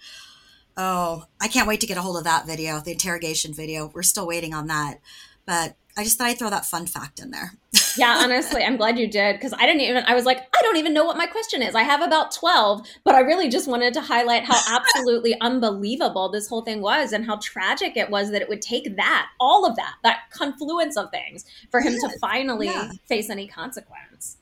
[0.77, 3.91] oh i can't wait to get a hold of that video the interrogation video.
[3.93, 4.99] We're still waiting on that.
[5.47, 7.53] But I just thought I'd throw that fun fact in there.
[7.97, 10.77] yeah, honestly, I'm glad you did because I didn't even, I was like, I don't
[10.77, 11.75] even know what my question is.
[11.75, 16.47] I have about 12, but I really just wanted to highlight how absolutely unbelievable this
[16.47, 19.75] whole thing was and how tragic it was that it would take that, all of
[19.75, 22.91] that, that confluence of things for him to finally yeah.
[23.05, 24.38] face any consequence.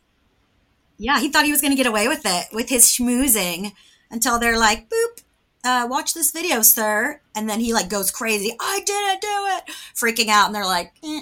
[0.97, 3.73] Yeah, he thought he was going to get away with it with his schmoozing
[4.09, 5.23] until they're like, boop,
[5.65, 7.19] uh, watch this video, sir.
[7.35, 8.55] And then he like goes crazy.
[8.59, 10.45] I didn't do it, freaking out.
[10.45, 11.21] And they're like, eh.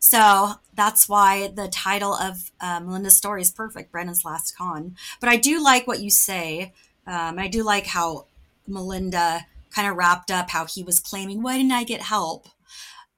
[0.00, 4.96] So that's why the title of uh, Melinda's story is perfect, Brandon's last con.
[5.20, 6.72] But I do like what you say.
[7.06, 8.26] Um, I do like how
[8.66, 12.48] Melinda kind of wrapped up how he was claiming, why didn't I get help?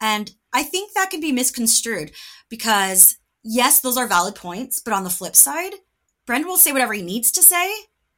[0.01, 2.11] And I think that can be misconstrued
[2.49, 4.81] because yes, those are valid points.
[4.81, 5.75] But on the flip side,
[6.27, 7.73] Brandon will say whatever he needs to say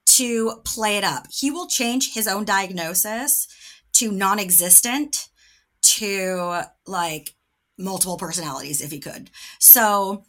[0.06, 1.26] to play it up.
[1.30, 3.46] He will change his own diagnosis
[3.92, 5.28] to non existent
[5.82, 7.34] to like
[7.78, 9.30] multiple personalities if he could.
[9.58, 10.24] So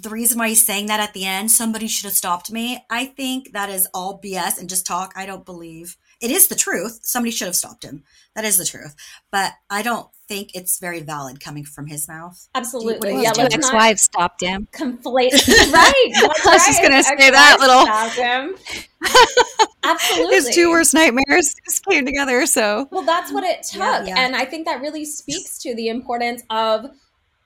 [0.00, 2.84] the reason why he's saying that at the end, somebody should have stopped me.
[2.90, 5.12] I think that is all BS and just talk.
[5.14, 7.00] I don't believe it is the truth.
[7.02, 8.04] Somebody should have stopped him.
[8.34, 8.94] That is the truth.
[9.30, 12.48] But I don't think it's very valid coming from his mouth.
[12.54, 13.12] Absolutely.
[13.12, 14.66] Well, yeah, his ex not wife stopped him.
[14.72, 15.32] conflate.
[15.72, 16.12] right.
[16.16, 18.56] I was just gonna say that ex-wife little- him.
[19.84, 20.36] Absolutely.
[20.36, 22.46] His two worst nightmares just came together.
[22.46, 23.80] So Well, that's what it took.
[23.80, 24.14] Yeah, yeah.
[24.16, 26.86] And I think that really speaks to the importance of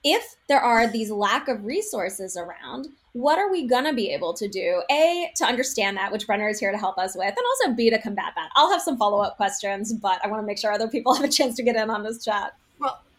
[0.05, 4.35] if there are these lack of resources around, what are we going to be able
[4.35, 4.83] to do?
[4.91, 7.89] A, to understand that, which Brenner is here to help us with, and also B,
[7.89, 8.51] to combat that.
[8.55, 11.25] I'll have some follow up questions, but I want to make sure other people have
[11.25, 12.53] a chance to get in on this chat.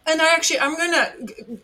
[0.09, 1.11] And I actually, I'm gonna,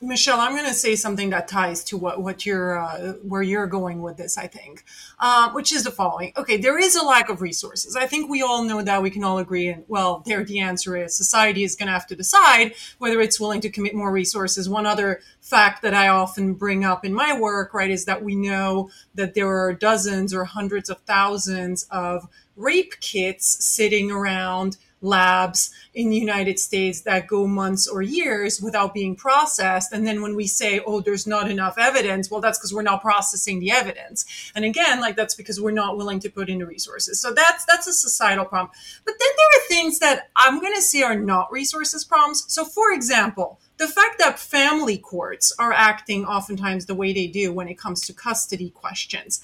[0.02, 4.02] Michelle, I'm gonna say something that ties to what what you're uh, where you're going
[4.02, 4.38] with this.
[4.38, 4.84] I think,
[5.18, 6.34] uh, which is the following.
[6.36, 7.96] Okay, there is a lack of resources.
[7.96, 9.02] I think we all know that.
[9.02, 9.70] We can all agree.
[9.70, 13.62] And well, there the answer is society is gonna have to decide whether it's willing
[13.62, 14.68] to commit more resources.
[14.68, 18.36] One other fact that I often bring up in my work, right, is that we
[18.36, 22.28] know that there are dozens or hundreds of thousands of
[22.58, 28.94] rape kits sitting around labs in the United States that go months or years without
[28.94, 29.92] being processed.
[29.92, 33.02] And then when we say, oh, there's not enough evidence, well, that's because we're not
[33.02, 34.52] processing the evidence.
[34.56, 37.20] And again, like that's because we're not willing to put in the resources.
[37.20, 38.72] So that's that's a societal problem.
[39.06, 42.46] But then there are things that I'm gonna say are not resources problems.
[42.48, 47.52] So for example, the fact that family courts are acting oftentimes the way they do
[47.52, 49.42] when it comes to custody questions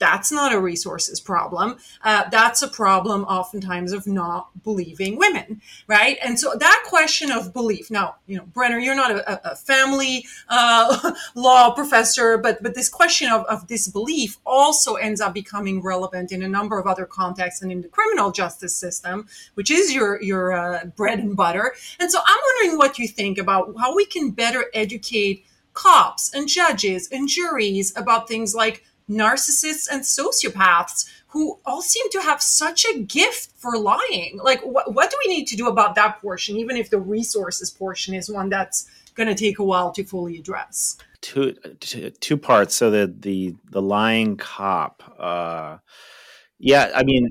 [0.00, 1.76] that's not a resources problem.
[2.02, 6.16] Uh, that's a problem oftentimes of not believing women, right?
[6.24, 7.90] And so that question of belief.
[7.90, 12.88] Now, you know, Brenner, you're not a, a family uh, law professor, but but this
[12.88, 17.62] question of, of disbelief also ends up becoming relevant in a number of other contexts
[17.62, 21.74] and in the criminal justice system, which is your your uh, bread and butter.
[22.00, 26.48] And so I'm wondering what you think about how we can better educate cops and
[26.48, 32.84] judges and juries about things like narcissists and sociopaths who all seem to have such
[32.84, 34.38] a gift for lying.
[34.42, 37.70] Like, what, what do we need to do about that portion, even if the resources
[37.70, 40.96] portion is one that's going to take a while to fully address?
[41.22, 45.76] two two, two parts so the the the lying cop uh
[46.58, 47.28] yeah i mean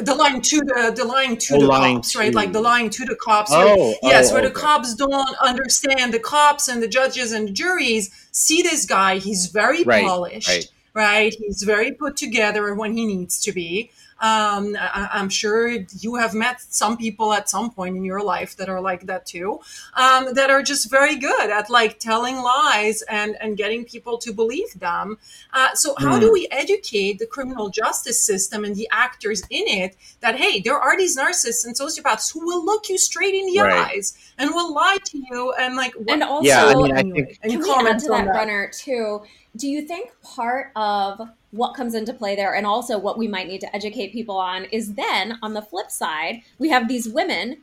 [0.00, 2.32] The lying to the the lying to Oh, the lying cops, right?
[2.32, 3.50] Like the lying to the cops.
[3.52, 6.14] Oh, where- yes, oh, where the cops don't understand.
[6.14, 9.18] The cops and the judges and the juries see this guy.
[9.18, 10.66] He's very Right, polished, right.
[10.98, 11.32] Right.
[11.42, 13.90] He's very put together when he needs to be.
[14.20, 15.68] Um, I, I'm sure
[16.04, 19.22] you have met some people at some point in your life that are like that
[19.26, 19.60] too,
[19.94, 24.32] um, that are just very good at like telling lies and and getting people to
[24.32, 25.18] believe them.
[25.58, 26.20] Uh, so how Hmm.
[26.24, 30.80] do we educate the criminal justice system and the actors in it that hey, there
[30.86, 33.90] are these narcissists and sociopaths who will look you straight in the Right.
[33.92, 34.06] eyes
[34.36, 37.38] and will lie to you and like what, And also, Yeah, I mean, I think-
[37.44, 39.22] any Can we add to on that, Brenner too?
[39.56, 43.48] Do you think part of what comes into play there, and also what we might
[43.48, 47.62] need to educate people on, is then on the flip side, we have these women,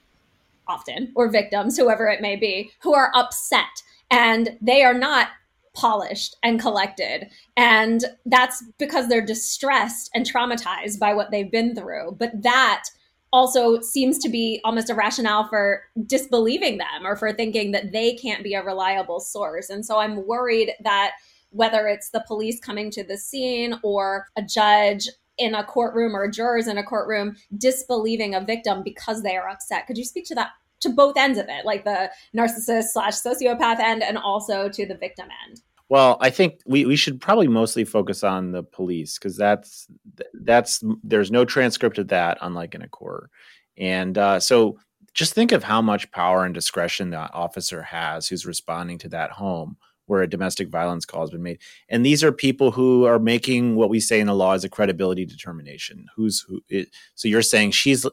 [0.68, 5.30] often, or victims, whoever it may be, who are upset and they are not
[5.74, 7.30] polished and collected.
[7.58, 12.16] And that's because they're distressed and traumatized by what they've been through.
[12.18, 12.86] But that
[13.34, 18.14] also seems to be almost a rationale for disbelieving them or for thinking that they
[18.14, 19.70] can't be a reliable source.
[19.70, 21.12] And so I'm worried that
[21.56, 26.30] whether it's the police coming to the scene or a judge in a courtroom or
[26.30, 29.88] jurors in a courtroom disbelieving a victim because they are upset.
[29.88, 30.50] Could you speak to that
[30.82, 34.96] to both ends of it, like the narcissist slash sociopath end and also to the
[34.96, 35.62] victim end?
[35.88, 39.88] Well, I think we, we should probably mostly focus on the police because that's
[40.34, 43.30] that's there's no transcript of that, unlike in a court.
[43.78, 44.80] And uh, so,
[45.14, 49.32] just think of how much power and discretion that officer has who's responding to that
[49.32, 49.78] home
[50.08, 51.60] where a domestic violence call has been made.
[51.90, 54.70] And these are people who are making what we say in the law is a
[54.70, 56.08] credibility determination.
[56.16, 56.62] Who's who?
[56.70, 58.06] It, so you're saying she's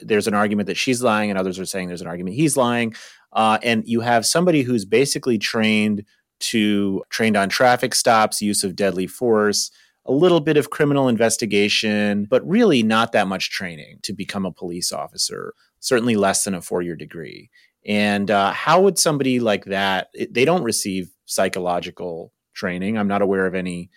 [0.00, 2.94] there's an argument that she's lying, and others are saying there's an argument he's lying.
[3.32, 6.04] Uh, and you have somebody who's basically trained
[6.40, 9.70] to trained on traffic stops, use of deadly force,
[10.04, 14.52] a little bit of criminal investigation, but really not that much training to become a
[14.52, 17.50] police officer, certainly less than a four year degree.
[17.86, 22.98] And uh, how would somebody like that, they don't receive psychological training.
[22.98, 23.90] I'm not aware of any,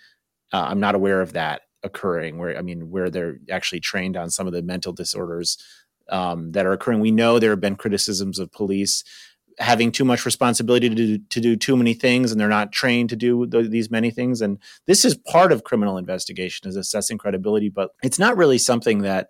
[0.52, 4.30] uh, I'm not aware of that occurring where, I mean, where they're actually trained on
[4.30, 5.58] some of the mental disorders
[6.08, 7.00] um, that are occurring.
[7.00, 9.04] We know there have been criticisms of police
[9.58, 13.08] having too much responsibility to do, to do too many things and they're not trained
[13.08, 17.16] to do th- these many things and this is part of criminal investigation is assessing
[17.16, 19.28] credibility but it's not really something that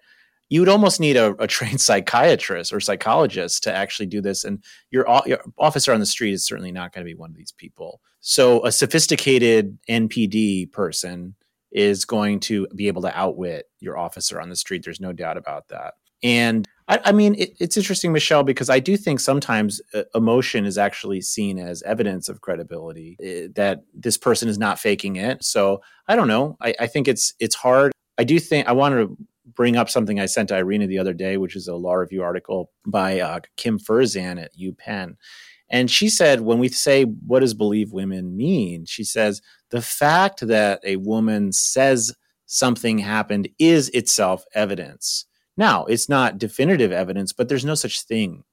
[0.49, 4.63] you would almost need a, a trained psychiatrist or psychologist to actually do this and
[4.91, 7.53] your, your officer on the street is certainly not going to be one of these
[7.53, 11.35] people so a sophisticated npd person
[11.73, 15.37] is going to be able to outwit your officer on the street there's no doubt
[15.37, 19.81] about that And I, I mean, it, it's interesting, Michelle, because I do think sometimes
[19.95, 24.79] uh, emotion is actually seen as evidence of credibility uh, that this person is not
[24.79, 25.45] faking it.
[25.45, 26.57] So I don't know.
[26.61, 27.93] I, I think it's it's hard.
[28.19, 29.17] I do think I want to
[29.57, 32.23] bring up something I sent to Irina the other day, which is a law review
[32.23, 35.17] article by uh, Kim Ferzan at UPenn.
[35.69, 38.85] And she said, when we say, what does believe women mean?
[38.85, 45.27] She says, the fact that a woman says something happened is itself evidence.
[45.57, 48.45] Now, it's not definitive evidence, but there's no such thing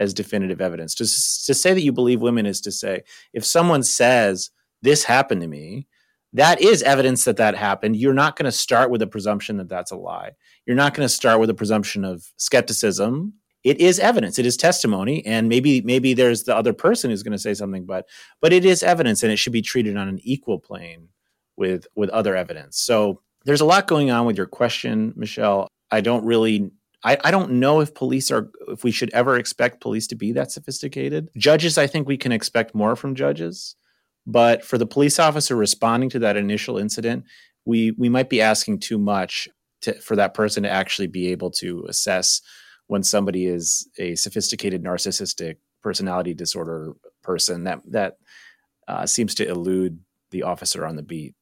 [0.00, 0.94] as definitive evidence.
[0.94, 3.02] To, to say that you believe women is to say,
[3.32, 4.50] if someone says,
[4.80, 5.86] this happened to me,
[6.34, 7.96] that is evidence that that happened.
[7.96, 10.32] You're not going to start with a presumption that that's a lie.
[10.66, 13.34] You're not going to start with a presumption of skepticism.
[13.62, 14.38] It is evidence.
[14.38, 17.86] It is testimony, and maybe maybe there's the other person who's going to say something,
[17.86, 18.06] but
[18.42, 21.08] but it is evidence, and it should be treated on an equal plane
[21.56, 22.78] with with other evidence.
[22.78, 25.68] So there's a lot going on with your question, Michelle.
[25.90, 26.70] I don't really
[27.04, 30.32] I, I, don't know if police are if we should ever expect police to be
[30.32, 31.28] that sophisticated.
[31.36, 33.76] Judges, I think we can expect more from judges.
[34.26, 37.24] But for the police officer responding to that initial incident,
[37.64, 39.48] we we might be asking too much
[39.82, 42.40] to, for that person to actually be able to assess
[42.86, 47.64] when somebody is a sophisticated narcissistic personality disorder person.
[47.64, 48.16] That that
[48.88, 49.98] uh, seems to elude
[50.30, 51.34] the officer on the beat.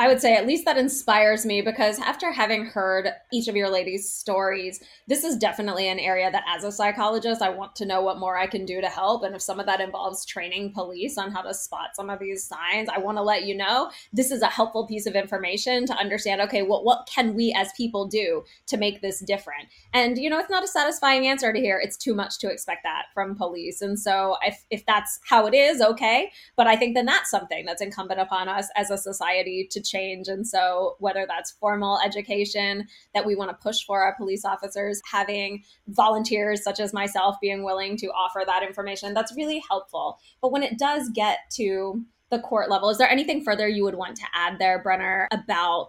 [0.00, 3.68] I would say at least that inspires me because after having heard each of your
[3.68, 4.78] ladies' stories,
[5.08, 8.38] this is definitely an area that as a psychologist, I want to know what more
[8.38, 9.24] I can do to help.
[9.24, 12.44] And if some of that involves training police on how to spot some of these
[12.44, 15.94] signs, I want to let you know this is a helpful piece of information to
[15.94, 19.66] understand okay, well, what can we as people do to make this different?
[19.92, 21.80] And, you know, it's not a satisfying answer to hear.
[21.82, 23.82] It's too much to expect that from police.
[23.82, 26.30] And so if, if that's how it is, okay.
[26.54, 30.28] But I think then that's something that's incumbent upon us as a society to change.
[30.28, 35.00] And so, whether that's formal education that we want to push for our police officers,
[35.10, 40.18] having volunteers such as myself being willing to offer that information, that's really helpful.
[40.40, 43.94] But when it does get to the court level, is there anything further you would
[43.94, 45.88] want to add there, Brenner, about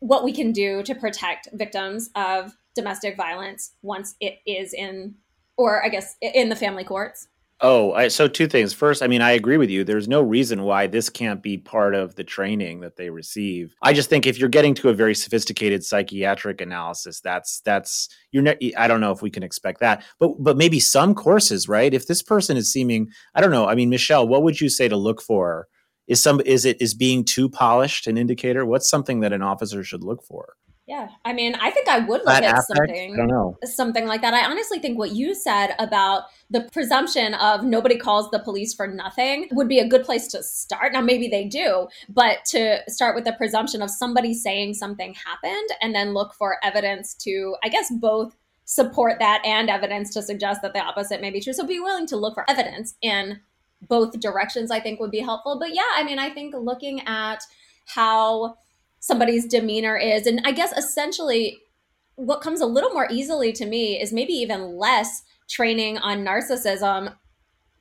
[0.00, 5.14] what we can do to protect victims of domestic violence once it is in,
[5.56, 7.28] or I guess in the family courts?
[7.62, 8.72] Oh, I, so two things.
[8.72, 9.84] First, I mean, I agree with you.
[9.84, 13.74] There's no reason why this can't be part of the training that they receive.
[13.82, 18.42] I just think if you're getting to a very sophisticated psychiatric analysis, that's that's you're.
[18.42, 21.92] Ne- I don't know if we can expect that, but but maybe some courses, right?
[21.92, 23.66] If this person is seeming, I don't know.
[23.68, 25.68] I mean, Michelle, what would you say to look for?
[26.08, 28.64] Is some is it is being too polished an indicator?
[28.64, 30.54] What's something that an officer should look for?
[30.90, 32.66] Yeah, I mean, I think I would look that at affect?
[32.66, 33.14] something.
[33.14, 34.34] I don't know something like that.
[34.34, 38.88] I honestly think what you said about the presumption of nobody calls the police for
[38.88, 40.92] nothing would be a good place to start.
[40.92, 45.68] Now, maybe they do, but to start with the presumption of somebody saying something happened,
[45.80, 48.34] and then look for evidence to, I guess, both
[48.64, 51.52] support that and evidence to suggest that the opposite may be true.
[51.52, 53.38] So, be willing to look for evidence in
[53.80, 54.72] both directions.
[54.72, 55.56] I think would be helpful.
[55.56, 57.44] But yeah, I mean, I think looking at
[57.86, 58.56] how
[59.00, 60.26] somebody's demeanor is.
[60.26, 61.58] And I guess essentially
[62.16, 67.14] what comes a little more easily to me is maybe even less training on narcissism,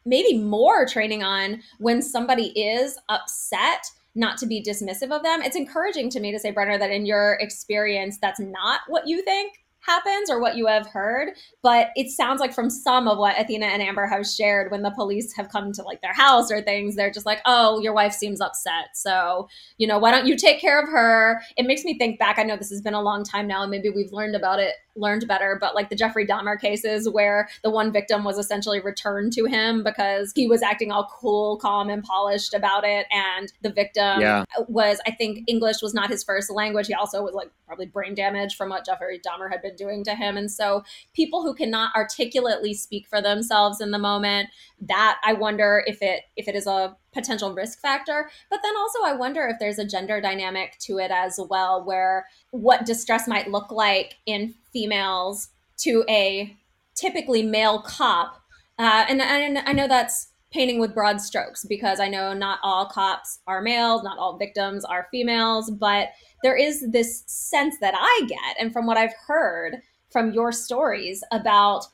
[0.05, 3.83] maybe more training on when somebody is upset
[4.15, 5.41] not to be dismissive of them.
[5.41, 9.21] It's encouraging to me to say, Brenner, that in your experience, that's not what you
[9.23, 11.29] think happens or what you have heard,
[11.61, 14.91] but it sounds like from some of what Athena and Amber have shared when the
[14.91, 18.13] police have come to like their house or things, they're just like, oh, your wife
[18.13, 18.89] seems upset.
[18.93, 21.41] So, you know, why don't you take care of her?
[21.57, 22.37] It makes me think back.
[22.37, 24.73] I know this has been a long time now, and maybe we've learned about it
[24.99, 29.33] learned better, but like the Jeffrey Dahmer cases where the one victim was essentially returned
[29.33, 33.07] to him because he was acting all cool, calm, and polished about it.
[33.11, 34.43] And the victim yeah.
[34.67, 36.87] was, I think, English was not his first language.
[36.87, 40.15] He also was like probably brain damage from what Jeffrey Dahmer had been doing to
[40.15, 40.37] him.
[40.37, 44.49] And so people who cannot articulately speak for themselves in the moment,
[44.81, 48.29] that I wonder if it if it is a potential risk factor.
[48.49, 52.27] But then also, I wonder if there's a gender dynamic to it as well, where
[52.51, 55.49] what distress might look like in females
[55.79, 56.55] to a
[56.95, 58.41] typically male cop.
[58.77, 62.87] Uh, and, and I know that's painting with broad strokes because I know not all
[62.87, 66.09] cops are males, not all victims are females, but
[66.43, 69.77] there is this sense that I get, and from what I've heard
[70.09, 71.85] from your stories about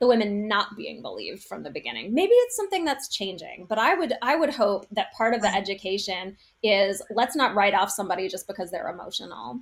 [0.00, 2.14] the women not being believed from the beginning.
[2.14, 5.52] Maybe it's something that's changing, but I would I would hope that part of the
[5.52, 9.60] education is let's not write off somebody just because they're emotional.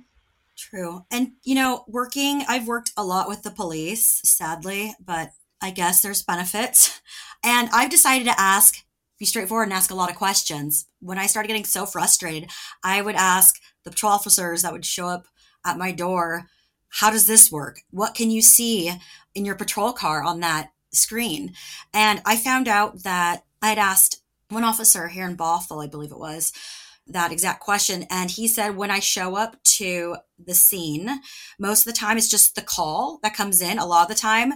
[0.55, 1.05] True.
[1.11, 5.31] And you know, working I've worked a lot with the police, sadly, but
[5.61, 7.01] I guess there's benefits.
[7.43, 8.83] And I've decided to ask
[9.17, 10.85] be straightforward and ask a lot of questions.
[10.99, 12.49] When I started getting so frustrated,
[12.83, 15.27] I would ask the patrol officers that would show up
[15.65, 16.45] at my door
[16.89, 17.81] how does this work?
[17.91, 18.91] What can you see
[19.35, 21.53] in your patrol car on that screen?
[21.93, 26.11] And I found out that I had asked one officer here in Bothell, I believe
[26.11, 26.53] it was,
[27.07, 28.05] that exact question.
[28.09, 31.21] And he said, when I show up to the scene,
[31.59, 33.79] most of the time it's just the call that comes in.
[33.79, 34.53] A lot of the time,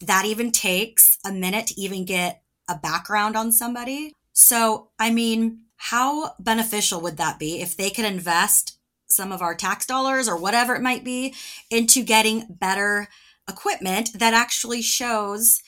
[0.00, 4.12] that even takes a minute to even get a background on somebody.
[4.32, 8.78] So, I mean, how beneficial would that be if they could invest
[9.08, 11.34] some of our tax dollars or whatever it might be
[11.70, 13.08] into getting better
[13.48, 15.62] equipment that actually shows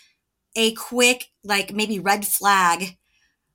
[0.57, 2.99] a quick, like maybe red flag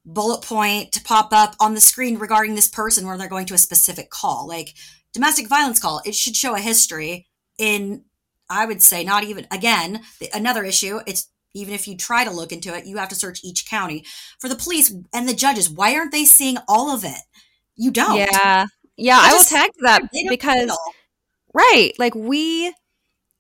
[0.06, 3.54] bullet point to pop up on the screen regarding this person where they're going to
[3.54, 4.74] a specific call, like
[5.14, 6.02] domestic violence call.
[6.06, 8.04] It should show a history in,
[8.50, 10.02] I would say, not even, again,
[10.34, 11.00] another issue.
[11.08, 14.06] It's even if you try to look into it, you have to search each county.
[14.40, 17.22] For the police and the judges, why aren't they seeing all of it?
[17.76, 18.18] You don't.
[18.18, 18.66] Yeah.
[18.98, 19.20] Yeah.
[19.22, 20.78] I will tag that because,
[21.54, 21.94] right.
[21.98, 22.74] Like we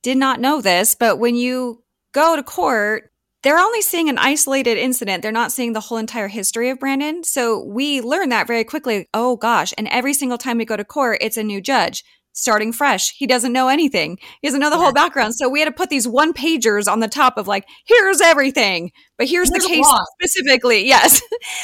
[0.01, 1.83] did not know this, but when you
[2.13, 3.11] go to court,
[3.43, 5.21] they're only seeing an isolated incident.
[5.21, 7.23] They're not seeing the whole entire history of Brandon.
[7.23, 9.07] So we learn that very quickly.
[9.13, 9.73] Oh gosh.
[9.77, 12.03] And every single time we go to court, it's a new judge
[12.35, 13.15] starting fresh.
[13.17, 14.19] He doesn't know anything.
[14.41, 14.83] He doesn't know the yeah.
[14.83, 15.35] whole background.
[15.35, 18.91] So we had to put these one pagers on the top of like, here's everything,
[19.17, 19.87] but here's, the case
[20.19, 20.85] specifically.
[20.95, 21.21] Yes.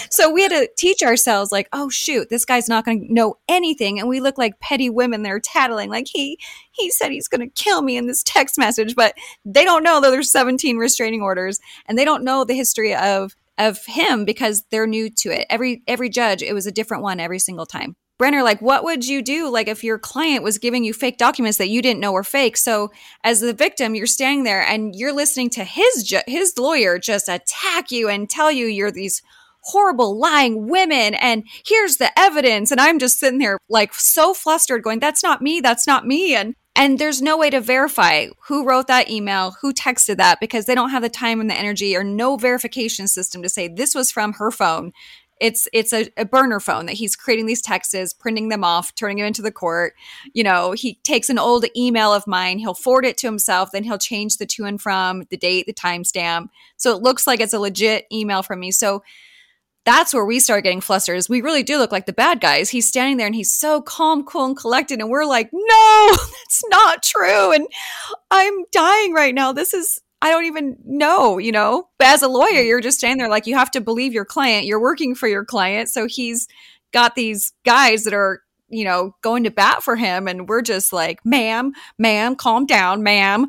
[0.09, 3.35] so we had to teach ourselves like, oh shoot, this guy's not going to know
[3.49, 3.99] anything.
[3.99, 6.39] And we look like petty women there tattling like he,
[6.71, 9.13] he said he's going to kill me in this text message, but
[9.43, 13.35] they don't know that there's 17 restraining orders and they don't know the history of
[13.57, 15.45] of him because they're new to it.
[15.49, 17.95] Every every judge, it was a different one every single time.
[18.21, 19.49] Brenner, like, what would you do?
[19.49, 22.55] Like, if your client was giving you fake documents that you didn't know were fake.
[22.55, 22.91] So,
[23.23, 27.27] as the victim, you're standing there and you're listening to his ju- his lawyer just
[27.27, 29.23] attack you and tell you you're these
[29.63, 34.81] horrible lying women and here's the evidence and i'm just sitting there like so flustered
[34.81, 38.65] going that's not me that's not me and and there's no way to verify who
[38.65, 41.95] wrote that email who texted that because they don't have the time and the energy
[41.95, 44.91] or no verification system to say this was from her phone
[45.41, 49.17] it's it's a, a, burner phone that he's creating these texts, printing them off, turning
[49.17, 49.95] them into the court.
[50.33, 53.83] You know, he takes an old email of mine, he'll forward it to himself, then
[53.83, 56.49] he'll change the to and from, the date, the timestamp.
[56.77, 58.71] So it looks like it's a legit email from me.
[58.71, 59.01] So
[59.83, 62.69] that's where we start getting flustered is we really do look like the bad guys.
[62.69, 64.99] He's standing there and he's so calm, cool, and collected.
[64.99, 67.51] And we're like, no, that's not true.
[67.51, 67.67] And
[68.29, 69.53] I'm dying right now.
[69.53, 71.89] This is I don't even know, you know.
[71.97, 74.65] But as a lawyer, you're just standing there like you have to believe your client.
[74.65, 75.89] You're working for your client.
[75.89, 76.47] So he's
[76.93, 80.27] got these guys that are, you know, going to bat for him.
[80.27, 83.47] And we're just like, ma'am, ma'am, calm down, ma'am.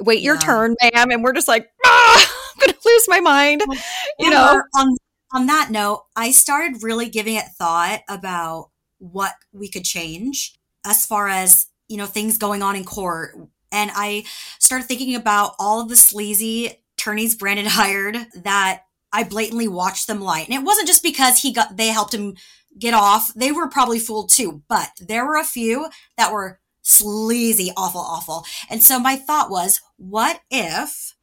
[0.00, 0.40] Wait your yeah.
[0.40, 1.10] turn, ma'am.
[1.10, 3.62] And we're just like, ah, I'm gonna lose my mind.
[3.66, 3.78] Well,
[4.18, 4.62] you know.
[4.76, 4.96] On
[5.32, 11.06] on that note, I started really giving it thought about what we could change as
[11.06, 13.36] far as, you know, things going on in court
[13.72, 14.24] and I
[14.58, 20.20] started thinking about all of the sleazy attorneys Brandon hired that I blatantly watched them
[20.20, 20.40] lie.
[20.40, 22.36] And it wasn't just because he got, they helped him
[22.78, 23.32] get off.
[23.34, 28.44] They were probably fooled too, but there were a few that were sleazy, awful, awful.
[28.68, 31.14] And so my thought was, what if,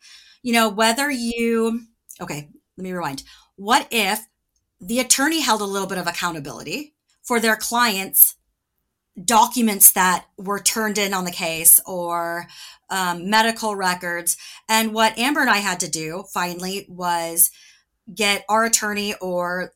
[0.43, 1.81] you know, whether you,
[2.21, 3.23] okay, let me rewind.
[3.55, 4.25] What if
[4.79, 6.93] the attorney held a little bit of accountability
[7.23, 8.35] for their clients
[9.23, 12.47] documents that were turned in on the case or
[12.89, 14.37] um, medical records.
[14.69, 17.51] And what Amber and I had to do finally was
[18.13, 19.73] get our attorney, or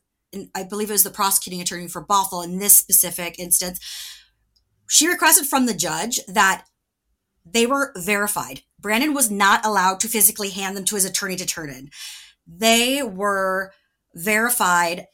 [0.54, 3.80] I believe it was the prosecuting attorney for Bothell in this specific instance.
[4.88, 6.64] She requested from the judge that
[7.44, 8.62] they were verified.
[8.78, 11.90] Brandon was not allowed to physically hand them to his attorney to turn in.
[12.46, 13.72] They were
[14.14, 15.06] verified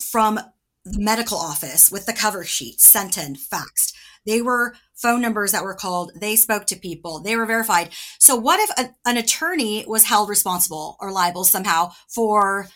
[0.00, 0.40] from
[0.84, 3.92] the medical office with the cover sheet sent in, faxed.
[4.26, 6.12] They were phone numbers that were called.
[6.14, 7.20] They spoke to people.
[7.20, 7.90] They were verified.
[8.18, 12.68] So what if a, an attorney was held responsible or liable somehow for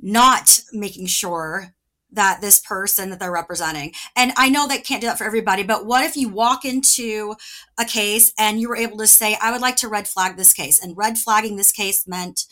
[0.00, 1.74] not making sure
[2.14, 3.92] that this person that they're representing.
[4.16, 7.34] And I know that can't do that for everybody, but what if you walk into
[7.78, 10.52] a case and you were able to say, I would like to red flag this
[10.52, 10.82] case.
[10.82, 12.44] And red flagging this case meant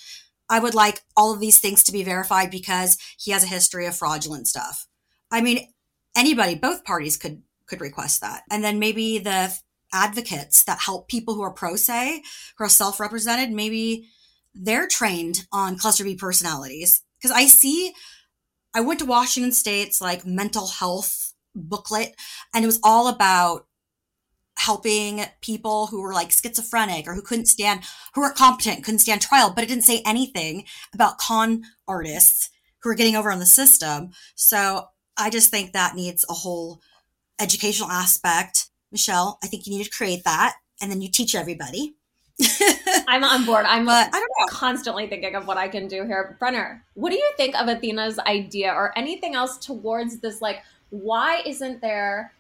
[0.52, 3.86] I would like all of these things to be verified because he has a history
[3.86, 4.86] of fraudulent stuff.
[5.30, 5.66] I mean,
[6.14, 8.42] anybody, both parties could could request that.
[8.50, 9.56] And then maybe the
[9.94, 12.22] advocates that help people who are pro se,
[12.58, 14.10] who are self-represented, maybe
[14.54, 17.02] they're trained on cluster B personalities.
[17.18, 17.94] Because I see
[18.74, 22.14] I went to Washington State's like mental health booklet
[22.54, 23.66] and it was all about
[24.58, 27.82] helping people who were like schizophrenic or who couldn't stand,
[28.14, 32.50] who weren't competent, couldn't stand trial, but it didn't say anything about con artists
[32.82, 34.10] who are getting over on the system.
[34.34, 34.86] So
[35.16, 36.80] I just think that needs a whole
[37.40, 38.68] educational aspect.
[38.90, 41.96] Michelle, I think you need to create that and then you teach everybody.
[43.08, 43.66] I'm on board.
[43.66, 44.46] I'm But I don't know.
[44.50, 46.36] constantly thinking of what I can do here.
[46.38, 50.40] Brenner, what do you think of Athena's idea or anything else towards this?
[50.40, 52.32] Like, why isn't there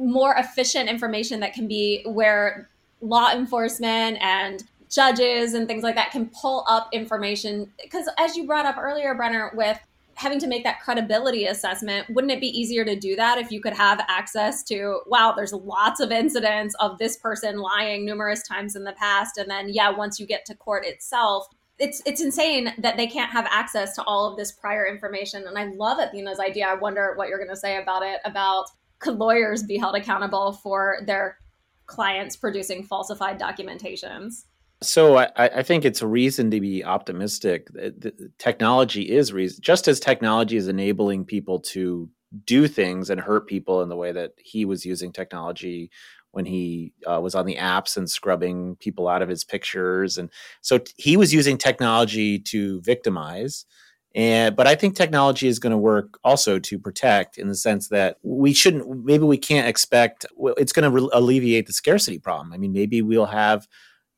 [0.00, 2.68] more efficient information that can be where
[3.00, 7.70] law enforcement and judges and things like that can pull up information?
[7.80, 9.78] Because as you brought up earlier, Brenner, with
[10.14, 13.60] having to make that credibility assessment, wouldn't it be easier to do that if you
[13.60, 18.76] could have access to, wow, there's lots of incidents of this person lying numerous times
[18.76, 19.38] in the past.
[19.38, 21.46] And then, yeah, once you get to court itself,
[21.78, 25.46] it's it's insane that they can't have access to all of this prior information.
[25.46, 26.66] And I love Athena's idea.
[26.66, 28.20] I wonder what you're going to say about it.
[28.26, 28.66] About
[29.00, 31.38] could lawyers be held accountable for their
[31.86, 34.44] clients producing falsified documentations?
[34.82, 37.68] So I, I think it's a reason to be optimistic.
[37.72, 42.08] The- Technology is reason, just as technology is enabling people to
[42.46, 45.90] do things and hurt people in the way that he was using technology
[46.30, 50.30] when he uh, was on the apps and scrubbing people out of his pictures, and
[50.60, 53.66] so he was using technology to victimize.
[54.14, 57.88] And but I think technology is going to work also to protect in the sense
[57.88, 59.04] that we shouldn't.
[59.04, 60.26] Maybe we can't expect.
[60.56, 62.52] It's going to re- alleviate the scarcity problem.
[62.52, 63.68] I mean, maybe we'll have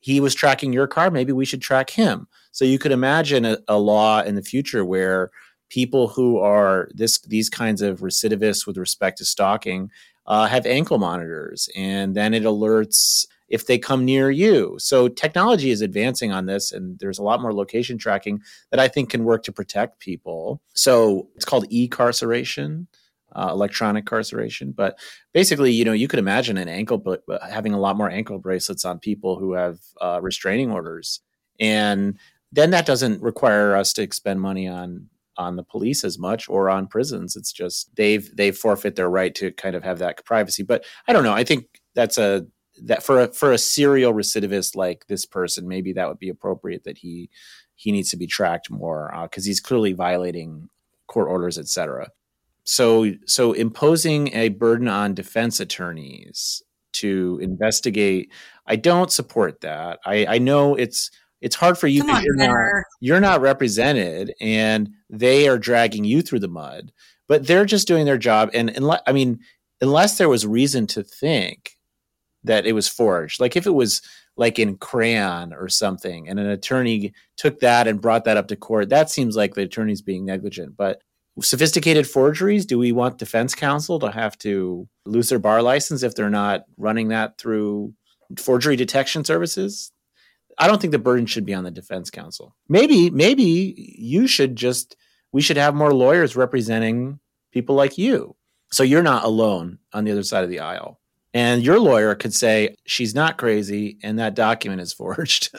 [0.03, 2.27] he was tracking your car, maybe we should track him.
[2.51, 5.31] So you could imagine a, a law in the future where
[5.71, 9.91] people who are this these kinds of recidivists with respect to stalking
[10.27, 14.77] uh, have ankle monitors, and then it alerts if they come near you.
[14.79, 18.89] So technology is advancing on this, and there's a lot more location tracking that I
[18.89, 20.61] think can work to protect people.
[20.75, 22.87] So it's called e-carceration.
[23.35, 24.99] Uh, electronic carceration, but
[25.33, 28.85] basically, you know, you could imagine an ankle bra- having a lot more ankle bracelets
[28.85, 31.21] on people who have uh, restraining orders,
[31.59, 32.19] and
[32.53, 36.69] then that doesn't require us to expend money on on the police as much or
[36.69, 37.35] on prisons.
[37.35, 40.63] It's just they've they forfeit their right to kind of have that privacy.
[40.63, 41.33] But I don't know.
[41.33, 42.47] I think that's a
[42.85, 46.85] that for a for a serial recidivist like this person, maybe that would be appropriate
[46.85, 47.31] that he
[47.75, 50.69] he needs to be tracked more uh, because he's clearly violating
[51.07, 52.09] court orders, etc
[52.65, 56.63] so so imposing a burden on defense attorneys
[56.93, 58.33] to investigate
[58.67, 59.99] i don't support that.
[60.05, 61.11] I i know it's
[61.41, 66.23] it's hard for you on, you're not, you're not represented and they are dragging you
[66.23, 66.93] through the mud
[67.27, 69.41] but they're just doing their job and unless i mean
[69.81, 71.77] unless there was reason to think
[72.45, 73.41] that it was forged.
[73.41, 74.03] Like if it was
[74.37, 78.57] like in crayon or something and an attorney took that and brought that up to
[78.57, 80.77] court that seems like the attorney's being negligent.
[80.77, 81.03] But
[81.41, 86.15] sophisticated forgeries do we want defense counsel to have to lose their bar license if
[86.15, 87.95] they're not running that through
[88.37, 89.93] forgery detection services?
[90.59, 92.55] I don't think the burden should be on the defense counsel.
[92.69, 94.97] Maybe maybe you should just
[95.33, 97.21] we should have more lawyers representing
[97.53, 98.37] people like you.
[98.71, 101.01] So you're not alone on the other side of the aisle
[101.35, 105.55] and your lawyer could say she's not crazy and that document is forged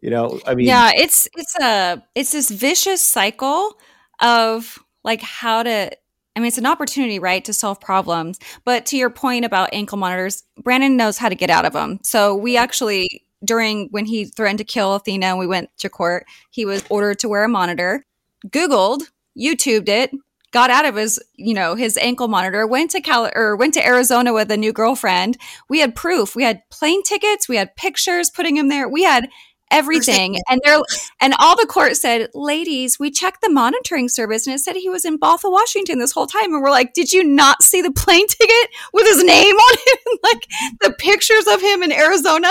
[0.00, 3.78] you know i mean yeah, it's it's a it's this vicious cycle
[4.20, 5.90] of like how to
[6.34, 8.38] I mean it's an opportunity, right, to solve problems.
[8.64, 11.98] But to your point about ankle monitors, Brandon knows how to get out of them.
[12.02, 16.24] So we actually during when he threatened to kill Athena and we went to court,
[16.50, 18.06] he was ordered to wear a monitor,
[18.48, 19.02] Googled,
[19.38, 20.10] YouTubed it,
[20.52, 23.84] got out of his, you know, his ankle monitor, went to Cal or went to
[23.84, 25.38] Arizona with a new girlfriend.
[25.68, 26.36] We had proof.
[26.36, 28.88] We had plane tickets, we had pictures putting him there.
[28.88, 29.28] We had
[29.72, 30.36] everything.
[30.48, 30.80] And they're
[31.20, 34.90] and all the court said, ladies, we checked the monitoring service and it said he
[34.90, 36.52] was in Bothell, Washington this whole time.
[36.52, 40.20] And we're like, did you not see the plane ticket with his name on it?
[40.22, 40.46] like
[40.80, 42.50] the pictures of him in Arizona.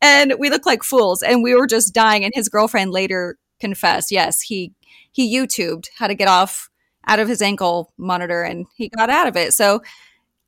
[0.00, 1.22] And we look like fools.
[1.22, 2.24] And we were just dying.
[2.24, 4.72] And his girlfriend later confessed, yes, he
[5.10, 6.68] he YouTubed how to get off
[7.08, 9.54] out of his ankle monitor and he got out of it.
[9.54, 9.82] So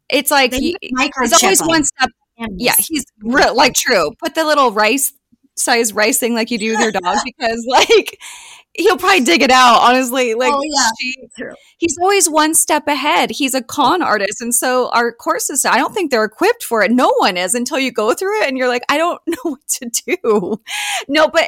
[0.09, 2.11] it's like he, he's always one step
[2.57, 4.13] yeah, he's real like true.
[4.19, 5.13] Put the little rice
[5.57, 8.19] size rice thing like you do with your dog because like
[8.75, 9.81] he'll probably dig it out.
[9.83, 10.89] Honestly, like Oh, yeah.
[11.01, 11.17] she-
[11.79, 13.31] he's always one step ahead.
[13.31, 15.65] He's a con artist, and so our courses.
[15.65, 16.91] I don't think they're equipped for it.
[16.91, 19.69] No one is until you go through it, and you're like, I don't know what
[19.69, 20.61] to do.
[21.09, 21.45] No, but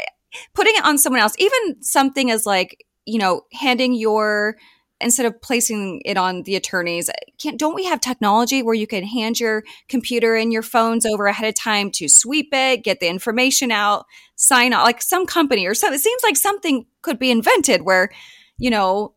[0.54, 4.56] putting it on someone else, even something as like you know handing your
[5.02, 9.04] instead of placing it on the attorneys can't don't we have technology where you can
[9.04, 13.08] hand your computer and your phones over ahead of time to sweep it get the
[13.08, 17.30] information out sign off like some company or so it seems like something could be
[17.30, 18.10] invented where
[18.58, 19.14] you know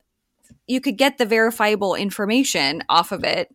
[0.67, 3.53] you could get the verifiable information off of it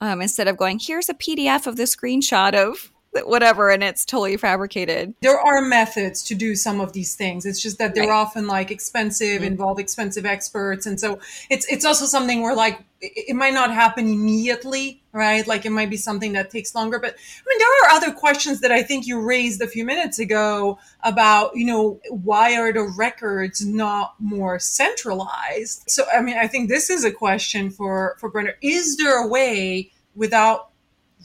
[0.00, 2.92] um, instead of going here's a pdf of the screenshot of
[3.24, 7.60] whatever and it's totally fabricated there are methods to do some of these things it's
[7.60, 8.14] just that they're Right.
[8.14, 9.44] often like expensive mm-hmm.
[9.44, 11.18] involve expensive experts and so
[11.50, 15.46] it's it's also something where like it, it might not happen immediately right?
[15.46, 16.98] Like it might be something that takes longer.
[16.98, 20.18] But I mean, there are other questions that I think you raised a few minutes
[20.18, 25.84] ago about, you know, why are the records not more centralized?
[25.88, 28.56] So, I mean, I think this is a question for, for Brenner.
[28.60, 30.70] Is there a way without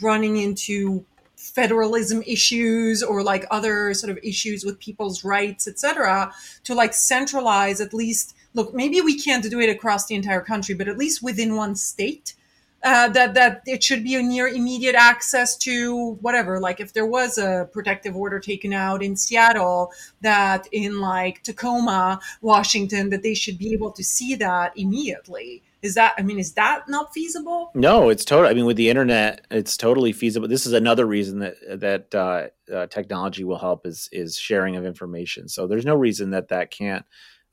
[0.01, 1.05] running into
[1.41, 6.31] federalism issues or like other sort of issues with people's rights, etc.,
[6.63, 10.75] to like centralize at least look, maybe we can't do it across the entire country,
[10.75, 12.35] but at least within one state,
[12.83, 16.59] uh, that that it should be a near immediate access to whatever.
[16.59, 22.19] Like if there was a protective order taken out in Seattle, that in like Tacoma,
[22.41, 25.61] Washington, that they should be able to see that immediately.
[25.81, 26.13] Is that?
[26.17, 27.71] I mean, is that not feasible?
[27.73, 28.49] No, it's total.
[28.49, 30.47] I mean, with the internet, it's totally feasible.
[30.47, 34.85] This is another reason that that uh, uh, technology will help is is sharing of
[34.85, 35.47] information.
[35.47, 37.05] So there's no reason that that can't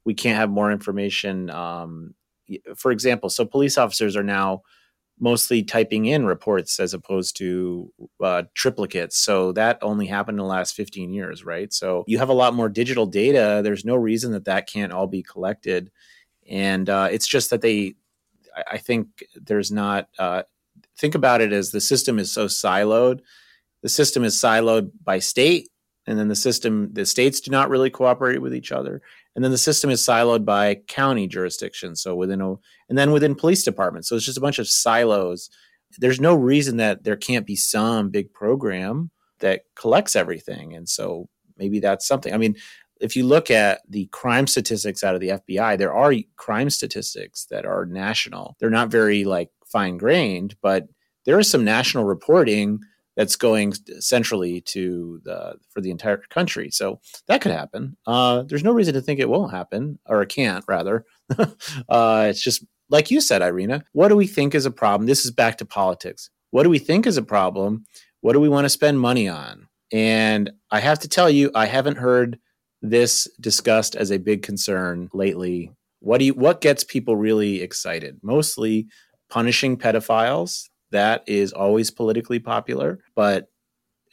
[0.04, 1.50] we can't have more information.
[1.50, 2.14] Um,
[2.76, 4.62] for example, so police officers are now
[5.20, 9.14] mostly typing in reports as opposed to uh, triplicates.
[9.14, 11.72] So that only happened in the last 15 years, right?
[11.72, 13.60] So you have a lot more digital data.
[13.62, 15.90] There's no reason that that can't all be collected.
[16.48, 17.96] And uh, it's just that they,
[18.70, 20.42] I think there's not, uh,
[20.96, 23.20] think about it as the system is so siloed.
[23.82, 25.70] The system is siloed by state,
[26.06, 29.02] and then the system, the states do not really cooperate with each other
[29.38, 32.54] and then the system is siloed by county jurisdiction so within a
[32.88, 34.08] and then within police departments.
[34.08, 35.48] So it's just a bunch of silos.
[35.96, 41.28] There's no reason that there can't be some big program that collects everything and so
[41.56, 42.34] maybe that's something.
[42.34, 42.56] I mean
[43.00, 47.46] if you look at the crime statistics out of the FBI, there are crime statistics
[47.46, 48.56] that are national.
[48.58, 50.88] They're not very like fine grained, but
[51.24, 52.80] there is some national reporting
[53.16, 56.70] that's going centrally to the for the entire country.
[56.70, 57.96] So that could happen.
[58.06, 60.64] Uh, there's no reason to think it won't happen, or it can't.
[60.68, 61.04] Rather,
[61.88, 63.84] uh, it's just like you said, Irina.
[63.92, 65.06] What do we think is a problem?
[65.06, 66.30] This is back to politics.
[66.50, 67.84] What do we think is a problem?
[68.20, 69.68] What do we want to spend money on?
[69.92, 72.38] And I have to tell you, I haven't heard
[72.82, 75.72] this discussed as a big concern lately.
[76.00, 78.20] What do you, what gets people really excited?
[78.22, 78.86] Mostly
[79.30, 83.48] punishing pedophiles that is always politically popular, but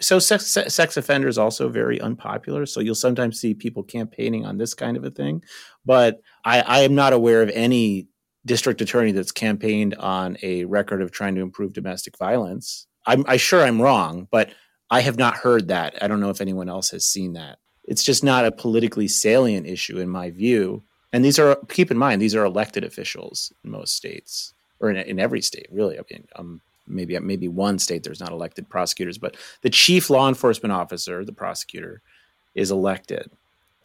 [0.01, 2.65] so sex, sex offender is also very unpopular.
[2.65, 5.41] So you'll sometimes see people campaigning on this kind of a thing,
[5.85, 8.07] but I, I am not aware of any
[8.45, 12.87] district attorney that's campaigned on a record of trying to improve domestic violence.
[13.05, 14.51] I'm I sure I'm wrong, but
[14.89, 16.01] I have not heard that.
[16.01, 17.57] I don't know if anyone else has seen that.
[17.87, 20.83] It's just not a politically salient issue in my view.
[21.13, 24.97] And these are keep in mind these are elected officials in most states or in,
[24.97, 25.97] in every state, really.
[25.97, 30.27] I mean, um, maybe maybe one state there's not elected prosecutors, but the chief law
[30.27, 32.01] enforcement officer, the prosecutor,
[32.53, 33.29] is elected.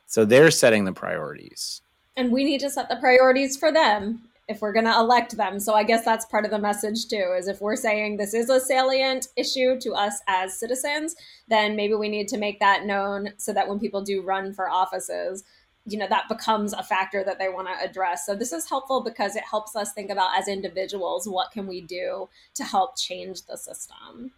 [0.07, 1.83] So they're setting the priorities.
[2.17, 5.61] And we need to set the priorities for them if we're going to elect them.
[5.61, 8.51] So I guess that's part of the message too is if we're saying this is
[8.51, 11.15] a salient issue to us as citizens,
[11.49, 14.69] then maybe we need to make that known so that when people do run for
[14.69, 15.45] offices,
[15.87, 19.03] you know that becomes a factor that they want to address so this is helpful
[19.03, 23.47] because it helps us think about as individuals what can we do to help change
[23.47, 24.31] the system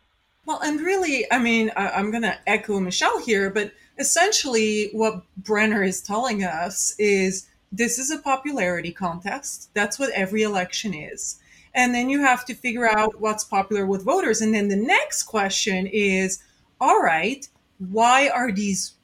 [0.46, 5.82] well and really i mean i'm going to echo michelle here but essentially what brenner
[5.82, 9.70] is telling us is this is a popularity contest.
[9.74, 11.38] That's what every election is.
[11.74, 14.42] And then you have to figure out what's popular with voters.
[14.42, 16.42] And then the next question is
[16.80, 17.48] all right
[17.90, 18.94] why are these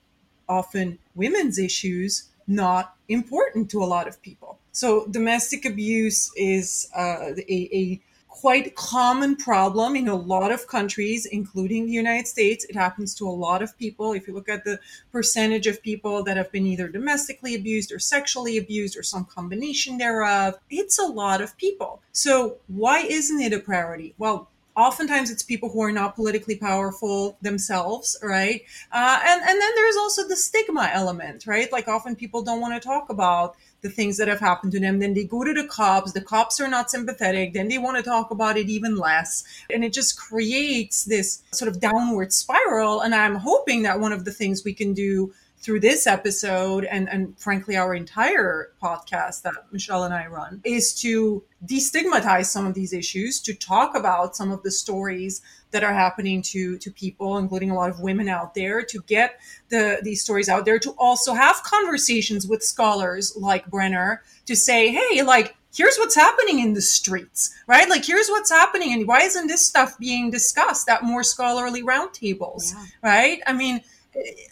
[0.49, 4.59] often women's issues not important to a lot of people.
[4.73, 8.01] So domestic abuse is uh, a, a
[8.41, 12.64] quite common problem in a lot of countries, including the United States.
[12.64, 14.12] It happens to a lot of people.
[14.12, 14.78] If you look at the
[15.11, 19.99] percentage of people that have been either domestically abused or sexually abused or some combination
[19.99, 22.01] thereof, it's a lot of people.
[22.12, 24.14] So why isn't it a priority?
[24.18, 28.62] Well, oftentimes it's people who are not politically powerful themselves right
[28.93, 32.80] uh, and and then there's also the stigma element right like often people don't want
[32.80, 35.66] to talk about the things that have happened to them then they go to the
[35.66, 36.12] cops.
[36.12, 37.53] The cops are not sympathetic.
[37.53, 39.45] Then they want to talk about it even less.
[39.70, 44.24] And it just creates this sort of downward spiral and i'm hoping that one of
[44.24, 49.54] the things we can do through this episode and, and frankly our entire podcast that
[49.72, 54.52] Michelle and I run is to destigmatize some of these issues, to talk about some
[54.52, 58.54] of the stories that are happening to to people, including a lot of women out
[58.54, 63.66] there, to get the these stories out there, to also have conversations with scholars like
[63.66, 67.88] Brenner to say, hey, like here's what's happening in the streets, right?
[67.88, 72.72] Like, here's what's happening, and why isn't this stuff being discussed at more scholarly roundtables,
[72.72, 72.84] yeah.
[73.02, 73.40] right?
[73.46, 73.80] I mean,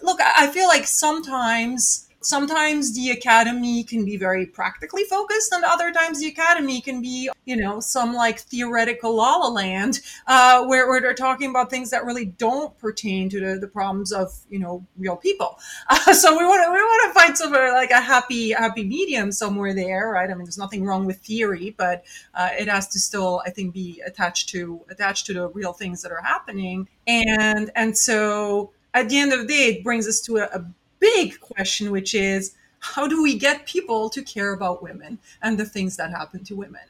[0.02, 5.92] look, I feel like sometimes sometimes the academy can be very practically focused and other
[5.92, 10.88] times the academy can be you know some like theoretical la la land uh, where,
[10.88, 14.58] where they're talking about things that really don't pertain to the, the problems of you
[14.58, 15.58] know real people.
[15.88, 19.30] Uh, so we want to we want to find somewhere like a happy happy medium
[19.30, 20.30] somewhere there right?
[20.30, 22.04] I mean there's nothing wrong with theory but
[22.34, 26.02] uh, it has to still i think be attached to attached to the real things
[26.02, 26.88] that are happening.
[27.06, 30.64] And and so at the end of the day it brings us to a, a
[30.98, 35.66] big question, which is how do we get people to care about women and the
[35.66, 36.80] things that happen to women?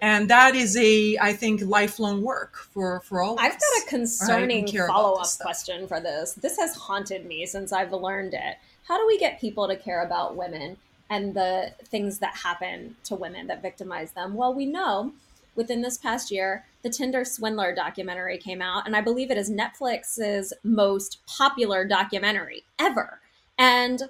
[0.00, 3.36] And that is a, I think, lifelong work for for all.
[3.40, 4.86] I've us, got a concerning right?
[4.86, 6.34] follow up question for this.
[6.34, 8.58] This has haunted me since I've learned it.
[8.86, 10.76] How do we get people to care about women
[11.10, 14.34] and the things that happen to women that victimize them?
[14.34, 15.12] Well, we know
[15.56, 19.50] within this past year, the Tinder Swindler documentary came out, and I believe it is
[19.50, 23.20] Netflix's most popular documentary ever.
[23.58, 24.02] And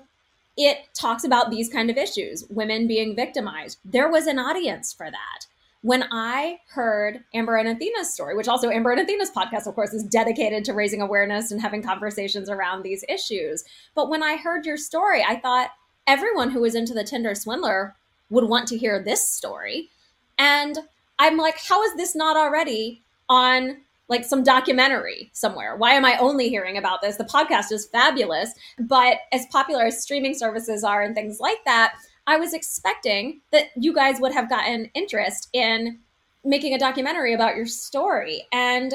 [0.57, 3.79] it talks about these kind of issues, women being victimized.
[3.85, 5.47] There was an audience for that.
[5.83, 9.95] When I heard Amber and Athena's story, which also Amber and Athena's podcast, of course,
[9.95, 13.63] is dedicated to raising awareness and having conversations around these issues.
[13.95, 15.71] But when I heard your story, I thought
[16.09, 17.95] everyone who was into the Tinder swindler
[18.29, 19.89] would want to hear this story.
[20.37, 20.79] And
[21.19, 25.77] I'm like, how is this not already on like some documentary somewhere.
[25.77, 27.17] Why am I only hearing about this?
[27.17, 31.95] The podcast is fabulous, but as popular as streaming services are and things like that,
[32.27, 35.99] I was expecting that you guys would have gotten interest in
[36.45, 38.47] making a documentary about your story.
[38.53, 38.93] And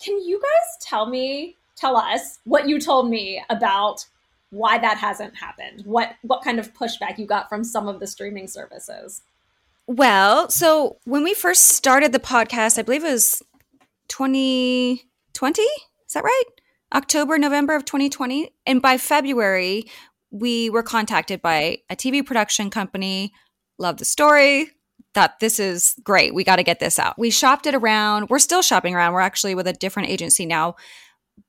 [0.00, 4.04] can you guys tell me, tell us what you told me about
[4.50, 5.82] why that hasn't happened?
[5.84, 9.22] What what kind of pushback you got from some of the streaming services?
[9.86, 13.42] Well, so when we first started the podcast, I believe it was
[14.08, 15.62] 2020.
[15.62, 16.44] Is that right?
[16.94, 18.50] October, November of 2020.
[18.66, 19.84] And by February,
[20.30, 23.32] we were contacted by a TV production company.
[23.78, 24.70] Love the story.
[25.12, 26.34] Thought this is great.
[26.34, 27.18] We got to get this out.
[27.18, 28.30] We shopped it around.
[28.30, 29.12] We're still shopping around.
[29.12, 30.76] We're actually with a different agency now.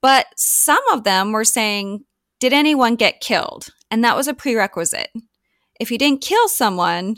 [0.02, 2.04] But some of them were saying,
[2.40, 3.70] Did anyone get killed?
[3.90, 5.12] And that was a prerequisite.
[5.80, 7.18] If you didn't kill someone,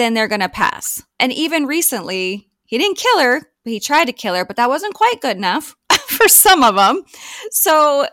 [0.00, 1.02] then they're going to pass.
[1.18, 4.68] And even recently, he didn't kill her, but he tried to kill her, but that
[4.68, 5.76] wasn't quite good enough
[6.06, 7.02] for some of them.
[7.50, 8.06] So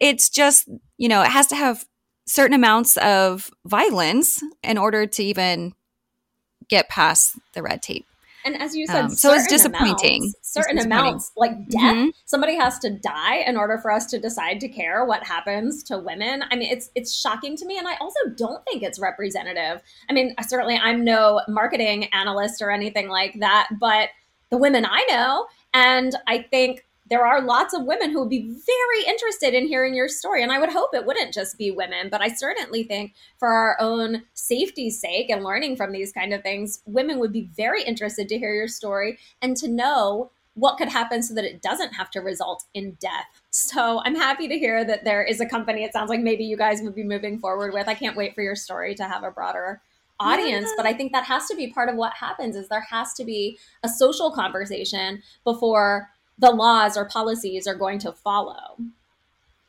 [0.00, 1.84] it's just, you know, it has to have
[2.26, 5.74] certain amounts of violence in order to even
[6.68, 8.06] get past the red tape.
[8.44, 10.22] And as you said, um, so it's disappointing.
[10.22, 12.08] Amounts, certain amounts, like death, mm-hmm.
[12.24, 15.98] somebody has to die in order for us to decide to care what happens to
[15.98, 16.42] women.
[16.50, 19.82] I mean, it's it's shocking to me, and I also don't think it's representative.
[20.08, 24.10] I mean, certainly I'm no marketing analyst or anything like that, but
[24.50, 28.42] the women I know, and I think there are lots of women who would be
[28.66, 30.42] very interested in hearing your story.
[30.42, 33.76] And I would hope it wouldn't just be women, but I certainly think for our
[33.80, 38.28] own safety's sake and learning from these kind of things, women would be very interested
[38.28, 42.10] to hear your story and to know what could happen so that it doesn't have
[42.10, 43.26] to result in death.
[43.50, 46.56] So I'm happy to hear that there is a company it sounds like maybe you
[46.56, 47.88] guys would be moving forward with.
[47.88, 49.80] I can't wait for your story to have a broader
[50.18, 50.74] audience yeah.
[50.78, 53.22] but i think that has to be part of what happens is there has to
[53.22, 58.76] be a social conversation before the laws or policies are going to follow.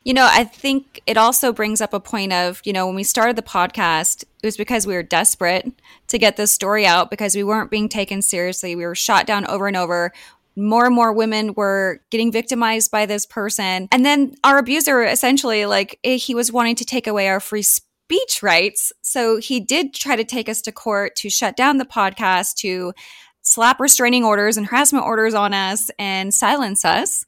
[0.04, 3.02] You know, I think it also brings up a point of, you know, when we
[3.02, 5.70] started the podcast, it was because we were desperate
[6.06, 8.74] to get this story out because we weren't being taken seriously.
[8.74, 10.12] We were shot down over and over.
[10.58, 13.88] More and more women were getting victimized by this person.
[13.92, 17.62] And then our abuser essentially, like, eh, he was wanting to take away our free
[17.62, 18.92] speech rights.
[19.02, 22.92] So he did try to take us to court to shut down the podcast, to
[23.42, 27.24] slap restraining orders and harassment orders on us and silence us.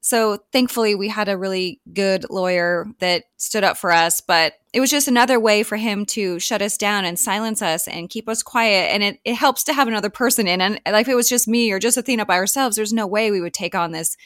[0.00, 4.80] So thankfully, we had a really good lawyer that stood up for us, but it
[4.80, 8.28] was just another way for him to shut us down and silence us and keep
[8.28, 8.92] us quiet.
[8.92, 10.60] And it, it helps to have another person in.
[10.60, 13.30] And like if it was just me or just Athena by ourselves, there's no way
[13.30, 14.16] we would take on this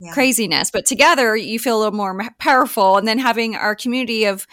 [0.00, 0.12] yeah.
[0.12, 0.70] craziness.
[0.70, 2.98] But together, you feel a little more powerful.
[2.98, 4.46] And then having our community of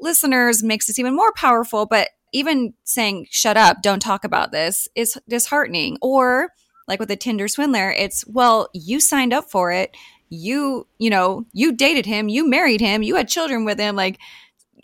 [0.00, 1.86] listeners makes us even more powerful.
[1.86, 6.50] But even saying shut up don't talk about this is disheartening or
[6.86, 9.96] like with the tinder swindler it's well you signed up for it
[10.34, 14.18] you you know you dated him you married him you had children with him like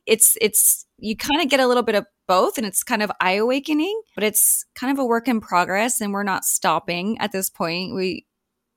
[0.07, 3.11] it's it's you kind of get a little bit of both and it's kind of
[3.21, 7.33] eye awakening but it's kind of a work in progress and we're not stopping at
[7.33, 7.95] this point.
[7.95, 8.27] We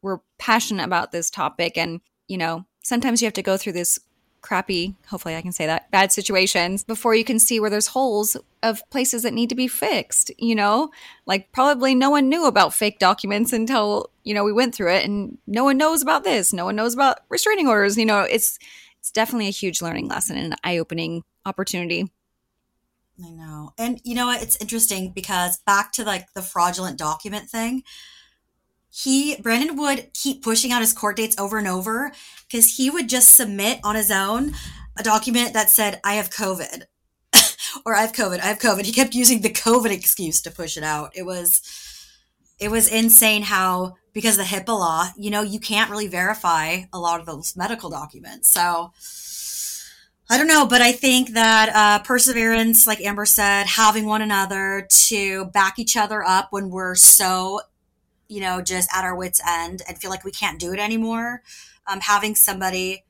[0.01, 3.99] we're passionate about this topic and you know sometimes you have to go through this
[4.43, 8.37] crappy, hopefully I can say that, bad situations before you can see where there's holes
[8.61, 10.91] of places that need to be fixed, you know?
[11.25, 15.05] Like probably no one knew about fake documents until, you know, we went through it
[15.05, 18.59] and no one knows about this, no one knows about restraining orders, you know, it's
[18.99, 22.09] it's definitely a huge learning lesson and an eye-opening opportunity.
[23.23, 23.73] I know.
[23.77, 24.41] And you know what?
[24.41, 27.83] It's interesting because back to like the fraudulent document thing,
[28.95, 32.11] he, Brandon would keep pushing out his court dates over and over
[32.47, 34.53] because he would just submit on his own
[34.95, 36.83] a document that said, I have COVID
[37.87, 38.85] or I have COVID, I have COVID.
[38.85, 41.11] He kept using the COVID excuse to push it out.
[41.15, 41.63] It was,
[42.59, 46.99] it was insane how, because the HIPAA law, you know, you can't really verify a
[46.99, 48.47] lot of those medical documents.
[48.51, 48.91] So,
[50.29, 54.87] I don't know, but I think that uh, perseverance, like Amber said, having one another
[55.07, 57.59] to back each other up when we're so,
[58.33, 61.43] you know, just at our wits' end and feel like we can't do it anymore.
[61.85, 63.05] Um, having somebody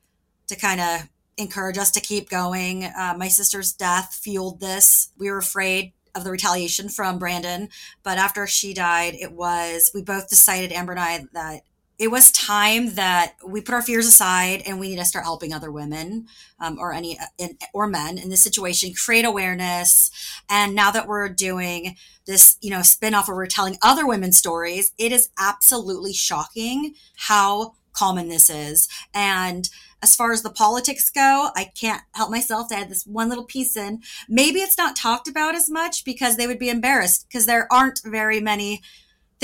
[0.48, 1.08] to kind of
[1.38, 2.84] encourage us to keep going.
[2.84, 5.10] Uh, my sister's death fueled this.
[5.18, 7.70] We were afraid of the retaliation from Brandon,
[8.02, 11.62] but after she died, it was, we both decided, Amber and I, that
[11.98, 15.52] it was time that we put our fears aside and we need to start helping
[15.52, 16.26] other women
[16.60, 20.10] um, or any in, or men in this situation create awareness
[20.48, 24.92] and now that we're doing this you know spin-off where we're telling other women's stories
[24.98, 29.70] it is absolutely shocking how common this is and
[30.04, 33.46] as far as the politics go, I can't help myself to add this one little
[33.46, 34.02] piece in.
[34.28, 38.02] Maybe it's not talked about as much because they would be embarrassed because there aren't
[38.04, 38.82] very many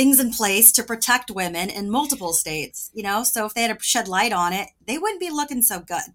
[0.01, 3.22] things in place to protect women in multiple states, you know?
[3.22, 6.14] So if they had to shed light on it, they wouldn't be looking so good,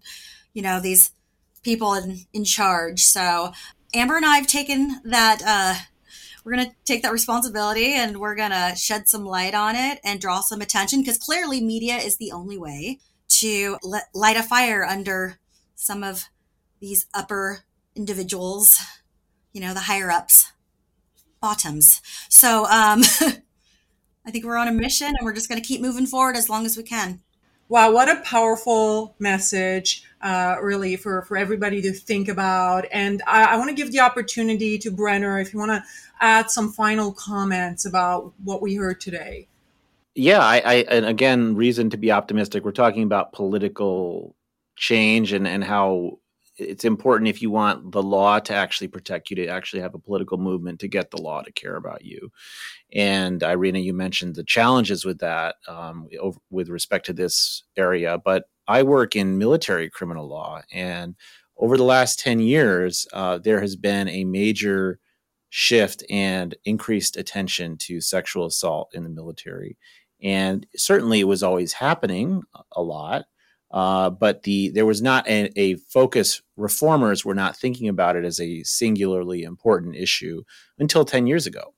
[0.52, 1.12] you know, these
[1.62, 3.04] people in, in charge.
[3.04, 3.52] So
[3.94, 5.74] Amber and I have taken that, uh,
[6.42, 10.00] we're going to take that responsibility and we're going to shed some light on it
[10.02, 14.42] and draw some attention because clearly media is the only way to let, light a
[14.42, 15.38] fire under
[15.76, 16.24] some of
[16.80, 17.60] these upper
[17.94, 18.80] individuals,
[19.52, 20.50] you know, the higher ups,
[21.40, 22.02] bottoms.
[22.28, 23.02] So, um,
[24.26, 26.48] I think we're on a mission and we're just going to keep moving forward as
[26.48, 27.20] long as we can.
[27.68, 32.86] Wow, what a powerful message, uh, really, for, for everybody to think about.
[32.92, 35.82] And I, I want to give the opportunity to Brenner if you want to
[36.20, 39.48] add some final comments about what we heard today.
[40.14, 42.64] Yeah, I, I and again, reason to be optimistic.
[42.64, 44.34] We're talking about political
[44.76, 46.18] change and, and how
[46.58, 49.98] it's important if you want the law to actually protect you to actually have a
[49.98, 52.30] political movement to get the law to care about you.
[52.92, 56.08] And Irina, you mentioned the challenges with that um,
[56.50, 61.14] with respect to this area, but I work in military criminal law, and
[61.56, 64.98] over the last ten years, uh, there has been a major
[65.50, 69.76] shift and increased attention to sexual assault in the military.
[70.22, 72.42] And certainly, it was always happening
[72.72, 73.26] a lot
[73.70, 76.40] uh, but the there was not a, a, focus.
[76.56, 80.42] Reformers were not thinking about it as a singularly important issue
[80.78, 81.74] until ten years ago,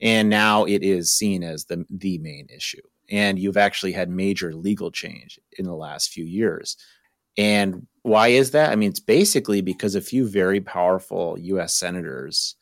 [0.00, 2.82] and now it is seen as the the main issue.
[3.10, 6.76] And you've actually had major legal change in the last few years.
[7.36, 8.70] And why is that?
[8.70, 11.74] I mean, it's basically because a few very powerful U.S.
[11.74, 12.54] senators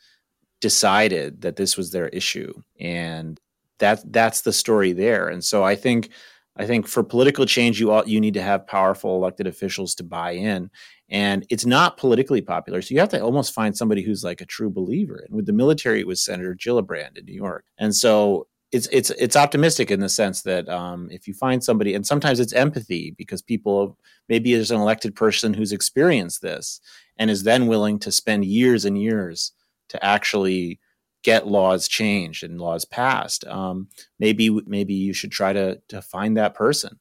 [0.60, 3.38] decided that this was their issue, and
[3.80, 5.28] that that's the story there.
[5.28, 6.10] And so I think
[6.56, 10.04] I think for political change, you all, you need to have powerful elected officials to
[10.04, 10.70] buy in,
[11.08, 12.82] and it's not politically popular.
[12.82, 15.24] So you have to almost find somebody who's like a true believer.
[15.26, 19.10] And with the military, it was Senator Gillibrand in New York, and so it's it's
[19.10, 23.14] it's optimistic in the sense that um, if you find somebody, and sometimes it's empathy
[23.16, 23.98] because people
[24.28, 26.80] maybe there's an elected person who's experienced this
[27.18, 29.52] and is then willing to spend years and years
[29.90, 30.80] to actually
[31.22, 33.44] get laws changed and laws passed.
[33.46, 36.98] Um, maybe maybe you should try to to find that person.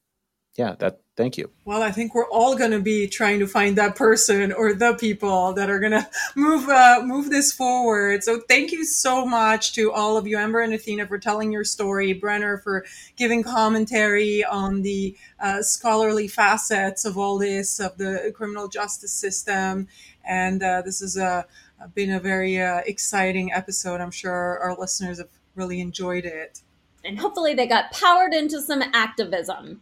[0.56, 1.00] Yeah, that.
[1.18, 1.52] Thank you.
[1.66, 4.96] Well, I think we're all going to be trying to find that person or the
[4.96, 8.24] people that are going to move uh, move this forward.
[8.24, 11.64] So, thank you so much to all of you, Amber and Athena, for telling your
[11.64, 12.86] story, Brenner for
[13.18, 19.88] giving commentary on the uh, scholarly facets of all this of the criminal justice system.
[20.24, 21.46] And uh, this is a
[21.88, 24.02] been a very uh, exciting episode.
[24.02, 26.62] I'm sure our listeners have really enjoyed it.
[27.04, 29.82] And hopefully they got powered into some activism.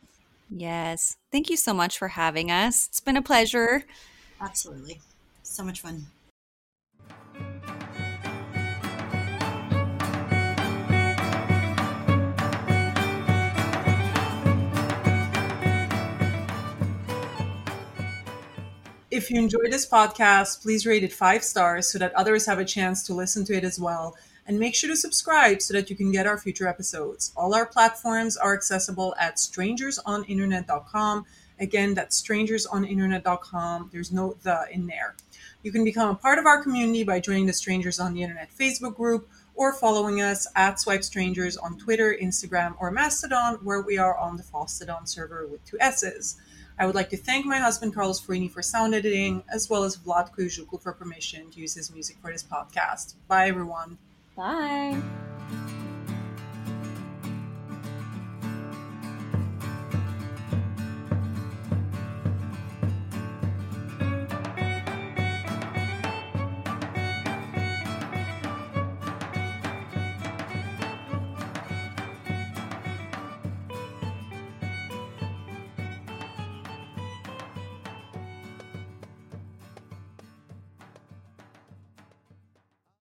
[0.49, 1.17] Yes.
[1.31, 2.87] Thank you so much for having us.
[2.87, 3.83] It's been a pleasure.
[4.41, 4.99] Absolutely.
[5.43, 6.07] So much fun.
[19.11, 22.65] If you enjoyed this podcast, please rate it five stars so that others have a
[22.65, 24.15] chance to listen to it as well.
[24.45, 27.33] And make sure to subscribe so that you can get our future episodes.
[27.35, 31.25] All our platforms are accessible at strangersoninternet.com.
[31.59, 33.89] Again, that's strangersoninternet.com.
[33.91, 35.15] There's no the in there.
[35.63, 38.51] You can become a part of our community by joining the Strangers on the Internet
[38.55, 43.97] Facebook group or following us at Swipe Strangers on Twitter, Instagram, or Mastodon, where we
[43.97, 46.37] are on the Fosstodon server with two S's.
[46.79, 49.97] I would like to thank my husband Carlos Farini for sound editing, as well as
[49.97, 53.15] Vlad Kuzhuklu for permission to use his music for this podcast.
[53.27, 53.97] Bye, everyone.
[54.37, 55.01] Bye.